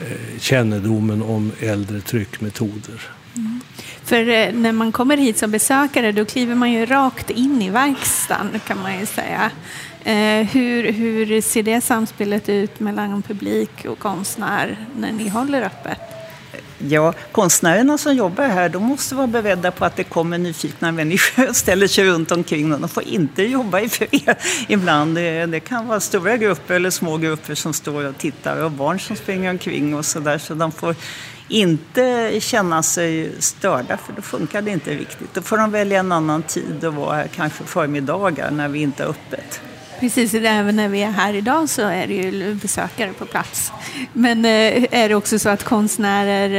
eh, 0.00 0.38
kännedomen 0.38 1.22
om 1.22 1.52
äldre 1.60 2.00
tryckmetoder. 2.00 3.19
Mm. 3.36 3.60
För 4.04 4.28
eh, 4.28 4.52
när 4.52 4.72
man 4.72 4.92
kommer 4.92 5.16
hit 5.16 5.38
som 5.38 5.50
besökare 5.50 6.12
då 6.12 6.24
kliver 6.24 6.54
man 6.54 6.72
ju 6.72 6.86
rakt 6.86 7.30
in 7.30 7.62
i 7.62 7.70
verkstaden 7.70 8.60
kan 8.66 8.82
man 8.82 9.00
ju 9.00 9.06
säga. 9.06 9.50
Eh, 10.04 10.46
hur, 10.46 10.92
hur 10.92 11.40
ser 11.40 11.62
det 11.62 11.80
samspelet 11.80 12.48
ut 12.48 12.80
mellan 12.80 13.22
publik 13.22 13.84
och 13.84 13.98
konstnär 13.98 14.76
när 14.96 15.12
ni 15.12 15.28
håller 15.28 15.62
öppet? 15.62 15.98
Ja, 16.88 17.12
konstnärerna 17.32 17.98
som 17.98 18.14
jobbar 18.14 18.44
här 18.44 18.68
de 18.68 18.82
måste 18.82 19.14
vara 19.14 19.26
beredda 19.26 19.70
på 19.70 19.84
att 19.84 19.96
det 19.96 20.04
kommer 20.04 20.38
nyfikna 20.38 20.92
människor 20.92 21.48
och 21.48 21.56
ställer 21.64 21.86
sig 21.86 22.04
runt 22.04 22.30
omkring 22.30 22.70
dem. 22.70 22.80
De 22.80 22.88
får 22.88 23.02
inte 23.02 23.42
jobba 23.42 23.80
i 23.80 23.88
fred 23.88 24.36
ibland. 24.68 25.14
Det, 25.14 25.46
det, 25.46 25.60
kan 25.60 25.86
vara 25.86 26.00
stora 26.00 26.36
grupper 26.36 26.74
eller 26.74 26.90
små 26.90 27.16
grupper 27.16 27.54
som 27.54 27.72
står 27.72 28.06
och 28.06 28.18
tittar 28.18 28.64
och 28.64 28.70
barn 28.70 29.00
som 29.00 29.16
springer 29.16 29.50
omkring 29.50 29.94
och 29.94 30.06
sådär. 30.06 30.38
Så 30.38 30.54
de 30.54 30.72
får 30.72 30.94
inte 31.50 32.36
känna 32.40 32.82
sig 32.82 33.32
störda 33.38 33.96
för 33.96 34.12
då 34.12 34.22
funkar 34.22 34.62
det 34.62 34.70
inte 34.70 34.94
riktigt. 34.94 35.34
Då 35.34 35.42
får 35.42 35.58
de 35.58 35.70
välja 35.70 36.00
en 36.00 36.12
annan 36.12 36.42
tid 36.42 36.84
och 36.84 36.94
vara 36.94 37.16
här, 37.16 37.26
kanske 37.26 37.64
förmiddagar 37.64 38.50
när 38.50 38.68
vi 38.68 38.82
inte 38.82 39.02
är 39.02 39.08
öppet. 39.08 39.60
Precis, 40.00 40.34
även 40.34 40.76
när 40.76 40.88
vi 40.88 41.02
är 41.02 41.10
här 41.10 41.34
idag 41.34 41.68
så 41.68 41.82
är 41.82 42.06
det 42.06 42.14
ju 42.14 42.54
besökare 42.54 43.12
på 43.12 43.24
plats. 43.26 43.72
Men 44.12 44.44
eh, 44.44 44.86
är 44.90 45.08
det 45.08 45.14
också 45.14 45.38
så 45.38 45.48
att 45.48 45.64
konstnärer 45.64 46.50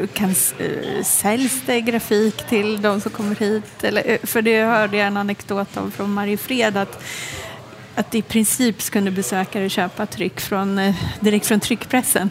eh, 0.00 0.06
kan 0.06 0.30
eh, 0.58 1.04
säljs 1.04 1.62
det 1.66 1.80
grafik 1.80 2.48
till 2.48 2.82
de 2.82 3.00
som 3.00 3.10
kommer 3.10 3.36
hit? 3.36 3.84
Eller, 3.84 4.26
för 4.26 4.42
det 4.42 4.64
hörde 4.64 4.96
jag 4.96 5.06
en 5.06 5.16
anekdot 5.16 5.76
om 5.76 5.90
från 5.90 6.12
Mariefred 6.12 6.76
att 6.76 7.02
att 7.94 8.14
i 8.14 8.22
princip 8.22 8.90
kunde 8.90 9.10
besökare 9.10 9.68
köpa 9.68 10.06
tryck 10.06 10.40
från, 10.40 10.94
direkt 11.20 11.46
från 11.46 11.60
tryckpressen. 11.60 12.30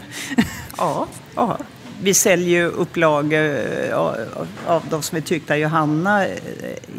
Ja, 0.78 1.08
ja 1.36 1.58
vi 2.04 2.14
säljer 2.14 2.66
upplagor 2.66 3.60
eh, 3.90 3.98
av 4.66 4.84
de 4.90 5.02
som 5.02 5.18
är 5.18 5.22
tryckta 5.22 5.58
Johanna, 5.58 6.28
eh, 6.28 6.36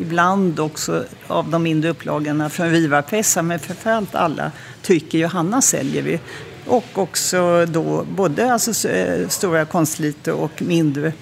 ibland 0.01 0.61
också 0.61 1.05
av 1.27 1.49
de 1.51 1.63
mindre 1.63 1.91
upplagorna 1.91 2.51
från 2.51 2.71
Rivapressar, 2.71 3.43
men 3.43 3.59
framförallt 3.59 4.15
alla 4.15 4.53
trycker 4.83 5.19
Johanna 5.19 5.63
säljer 5.63 6.03
vi. 6.03 6.21
Och 6.67 6.99
också 6.99 7.67
då 7.67 8.05
både 8.05 8.53
alltså, 8.53 8.89
eh, 8.89 9.29
stora 9.29 9.65
konstlitor 9.65 10.35
och 10.35 10.63
mindre 10.63 11.13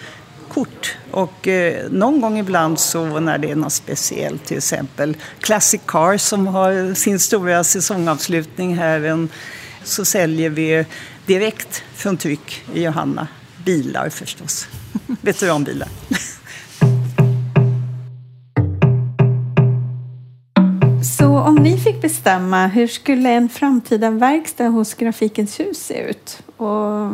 kort. 0.49 0.97
Och 1.11 1.49
eh, 1.49 1.91
någon 1.91 2.21
gång 2.21 2.39
ibland 2.39 2.79
så 2.79 3.21
när 3.21 3.39
det 3.39 3.51
är 3.51 3.57
något 3.57 3.73
speciellt, 3.73 4.45
till 4.45 4.57
exempel 4.57 5.17
Classic 5.41 5.81
Cars 5.87 6.21
som 6.21 6.47
har 6.47 6.95
sin 6.95 7.19
stora 7.19 7.65
säsongavslutning 7.65 8.77
här, 8.77 9.01
en, 9.01 9.29
så 9.85 10.05
säljer 10.05 10.51
vi 10.51 10.85
direkt 11.27 11.83
från 11.95 12.17
tryck 12.17 12.65
i 12.75 12.83
Johanna. 12.83 13.29
Bilar 13.71 14.09
förstås. 14.09 14.67
Veteranbilar. 15.21 15.89
Så 21.19 21.39
om 21.39 21.55
ni 21.55 21.79
fick 21.79 22.03
bestämma, 22.03 22.67
hur 22.67 22.87
skulle 22.87 23.31
en 23.31 23.49
framtida 23.49 24.11
verkstad 24.11 24.65
hos 24.65 24.95
Grafikens 24.95 25.61
hus 25.61 25.79
se 25.79 25.95
ut? 25.95 26.43
Och 26.57 27.11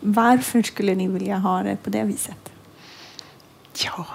varför 0.00 0.62
skulle 0.62 0.94
ni 0.94 1.08
vilja 1.08 1.36
ha 1.36 1.62
det 1.62 1.76
på 1.82 1.90
det 1.90 2.02
viset? 2.02 2.52
Ja, 3.84 4.06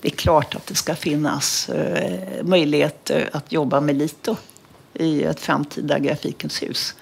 det 0.00 0.08
är 0.08 0.16
klart 0.16 0.54
att 0.54 0.66
det 0.66 0.74
ska 0.74 0.94
finnas 0.94 1.68
eh, 1.68 2.44
möjligheter 2.44 3.30
att 3.32 3.52
jobba 3.52 3.80
med 3.80 3.96
Lito 3.96 4.36
i 4.94 5.22
ett 5.22 5.40
framtida 5.40 5.98
Grafikens 5.98 6.62
hus. 6.62 6.94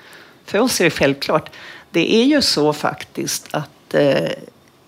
För 0.44 0.58
oss 0.58 0.80
är 0.80 0.84
det 0.84 0.90
självklart. 0.90 1.50
Det 1.96 2.14
är 2.14 2.24
ju 2.24 2.42
så 2.42 2.72
faktiskt 2.72 3.48
att 3.50 3.94
eh, 3.94 4.30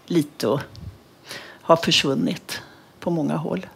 Lito 0.06 0.58
har 1.40 1.76
försvunnit 1.76 2.62
på 3.00 3.10
många 3.10 3.36
håll. 3.36 3.66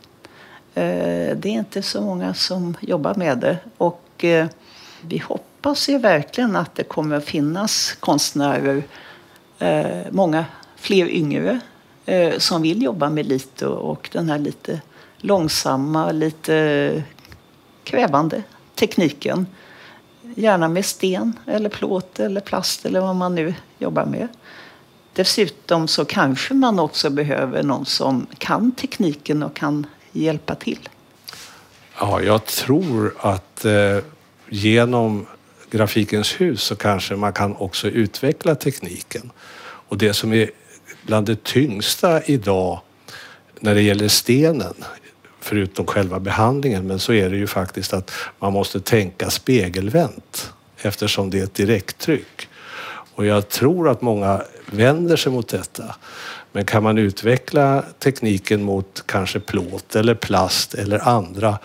Eh, 0.75 1.37
det 1.37 1.45
är 1.45 1.47
inte 1.47 1.83
så 1.83 2.01
många 2.01 2.35
som 2.35 2.77
jobbar 2.81 3.15
med 3.15 3.39
det. 3.39 3.59
Och 3.79 4.25
eh, 4.25 4.47
vi 5.01 5.19
hoppas 5.19 5.89
ju 5.89 5.99
verkligen 5.99 6.57
att 6.57 6.75
det 6.75 6.85
kommer 6.85 7.17
att 7.17 7.25
finnas 7.25 7.97
konstnärer, 8.01 8.83
eh, 9.59 10.07
många 10.11 10.45
fler 10.77 11.07
yngre, 11.07 11.61
eh, 12.07 12.39
som 12.39 12.63
vill 12.63 12.83
jobba 12.83 13.11
med 13.11 13.27
Lito 13.27 13.67
och 13.67 14.09
den 14.13 14.31
här 14.31 14.39
lite 14.39 14.81
långsamma, 15.17 16.13
lite 16.13 17.03
krävande 17.85 18.43
tekniken. 18.75 19.47
Gärna 20.35 20.69
med 20.69 20.85
sten 20.85 21.39
eller 21.47 21.69
plåt 21.69 22.21
eller 22.21 22.41
plast 22.41 22.87
eller 22.87 23.01
vad 23.01 23.17
man 23.17 23.35
nu 23.35 23.55
jobbar 23.79 24.05
med. 24.05 24.29
Dessutom 25.13 25.89
så 25.89 26.05
kanske 26.05 26.55
man 26.55 26.79
också 26.79 27.11
behöver 27.11 27.63
någon 27.63 27.87
som 27.87 28.27
kan 28.39 28.73
tekniken 28.73 29.43
och 29.43 29.57
kan 29.57 29.87
hjälpa 30.13 30.55
till? 30.55 30.89
Ja, 32.01 32.23
jag 32.23 32.45
tror 32.45 33.15
att 33.19 33.65
eh, 33.65 33.99
genom 34.49 35.27
Grafikens 35.71 36.41
hus 36.41 36.63
så 36.63 36.77
kanske 36.77 37.17
man 37.17 37.33
kan 37.33 37.57
också 37.57 37.89
utveckla 37.89 38.55
tekniken. 38.55 39.31
Och 39.63 39.99
det 39.99 40.15
som 40.15 40.33
är 40.33 40.51
bland 41.03 41.27
det 41.27 41.45
tyngsta 41.45 42.23
idag 42.23 42.81
när 43.61 43.75
det 43.75 43.83
gäller 43.83 44.09
stenen, 44.09 44.75
förutom 45.43 45.87
själva 45.87 46.21
behandlingen, 46.21 46.87
men 46.87 46.99
så 46.99 47.13
är 47.13 47.31
det 47.31 47.37
ju 47.37 47.47
faktiskt 47.47 47.93
att 47.93 48.11
man 48.39 48.53
måste 48.53 48.81
tänka 48.81 49.31
spegelvänt 49.31 50.53
eftersom 50.83 51.31
det 51.31 51.39
är 51.39 51.45
ett 51.45 51.55
direkttryck. 51.55 52.49
Och 53.15 53.27
jag 53.27 53.49
tror 53.49 53.89
att 53.89 54.03
många 54.03 54.43
vänder 54.67 55.17
sig 55.17 55.33
mot 55.33 55.49
detta. 55.49 55.95
Men 56.53 56.65
kan 56.65 56.83
man 56.83 56.99
utveckla 56.99 57.85
tekniken 57.99 58.63
mot 58.63 59.03
kanske 59.07 59.41
plåt 59.41 59.97
eller 59.97 60.15
plast 60.15 60.75
eller 60.75 61.09
andra 61.09 61.59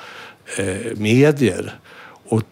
eh, 0.57 0.95
medier 0.95 1.79
och 2.29 2.43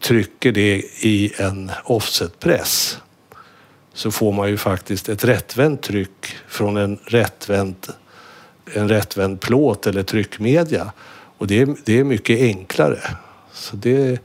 trycker 0.00 0.52
det 0.52 0.76
i 1.00 1.32
en 1.36 1.70
offsetpress 1.84 2.98
så 3.94 4.10
får 4.10 4.32
man 4.32 4.48
ju 4.48 4.56
faktiskt 4.56 5.08
ett 5.08 5.24
rättvänt 5.24 5.82
tryck 5.82 6.26
från 6.48 6.76
en 6.76 6.98
rättvänd, 7.04 7.76
en 8.74 8.88
rättvänd 8.88 9.40
plåt 9.40 9.86
eller 9.86 10.02
tryckmedia. 10.02 10.92
Och 11.38 11.46
det 11.46 11.60
är, 11.60 11.74
det 11.84 11.98
är 11.98 12.04
mycket 12.04 12.40
enklare. 12.40 13.00
Så 13.52 13.76
det, 13.76 14.20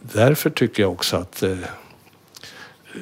därför 0.00 0.50
tycker 0.50 0.82
jag 0.82 0.92
också 0.92 1.16
att 1.16 1.42
eh, 1.42 1.56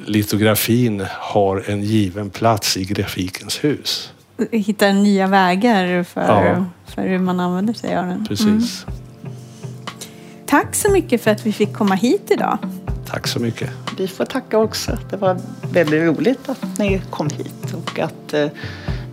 litografin 0.05 1.05
har 1.09 1.63
en 1.67 1.83
given 1.83 2.29
plats 2.29 2.77
i 2.77 2.85
grafikens 2.85 3.63
hus. 3.63 4.13
Hitta 4.51 4.91
nya 4.91 5.27
vägar 5.27 6.03
för, 6.03 6.21
ja. 6.21 6.65
för 6.85 7.01
hur 7.01 7.19
man 7.19 7.39
använder 7.39 7.73
sig 7.73 7.97
av 7.97 8.07
den. 8.07 8.25
Precis. 8.25 8.85
Mm. 8.85 8.97
Tack 10.45 10.75
så 10.75 10.91
mycket 10.91 11.21
för 11.21 11.31
att 11.31 11.45
vi 11.45 11.53
fick 11.53 11.73
komma 11.73 11.95
hit 11.95 12.31
idag. 12.31 12.57
Tack 13.05 13.27
så 13.27 13.39
mycket. 13.39 13.69
Vi 13.97 14.07
får 14.07 14.25
tacka 14.25 14.57
också. 14.57 14.97
Det 15.09 15.17
var 15.17 15.39
väldigt 15.71 16.03
roligt 16.03 16.49
att 16.49 16.77
ni 16.79 17.01
kom 17.09 17.29
hit 17.29 17.73
och 17.73 17.99
att 17.99 18.33
eh, 18.33 18.47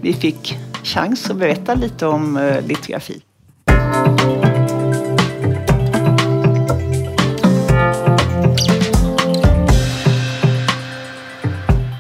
vi 0.01 0.13
fick 0.13 0.59
chans 0.83 1.31
att 1.31 1.37
berätta 1.37 1.75
lite 1.75 2.07
om 2.07 2.37
eh, 2.37 2.67
litografi. 2.67 3.23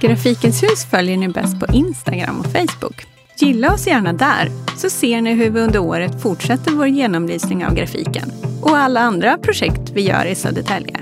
Grafikens 0.01 0.63
hus 0.63 0.85
följer 0.91 1.17
ni 1.17 1.29
bäst 1.29 1.61
på 1.61 1.67
Instagram 1.73 2.41
och 2.41 2.47
Facebook. 2.47 3.07
Gilla 3.41 3.73
oss 3.75 3.87
gärna 3.87 4.13
där, 4.13 4.51
så 4.77 4.91
ser 4.91 5.21
ni 5.21 5.35
hur 5.35 5.51
vi 5.51 5.61
under 5.61 5.79
året 5.79 6.23
fortsätter 6.23 6.71
vår 6.71 6.89
genomlysning 6.89 7.67
av 7.67 7.75
grafiken 7.75 8.33
och 8.63 8.77
alla 8.77 9.01
andra 9.01 9.39
projekt 9.39 9.91
vi 9.95 10.03
gör 10.03 10.25
i 10.25 10.35
Södertälje. 10.35 11.01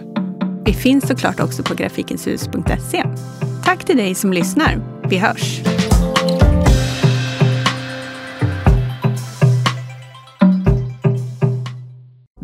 Vi 0.64 0.72
finns 0.72 1.08
såklart 1.08 1.40
också 1.40 1.62
på 1.62 1.74
grafikenshus.se. 1.74 3.04
Tack 3.64 3.84
till 3.84 3.96
dig 3.96 4.14
som 4.14 4.32
lyssnar. 4.32 4.80
Vi 5.08 5.18
hörs! 5.18 5.60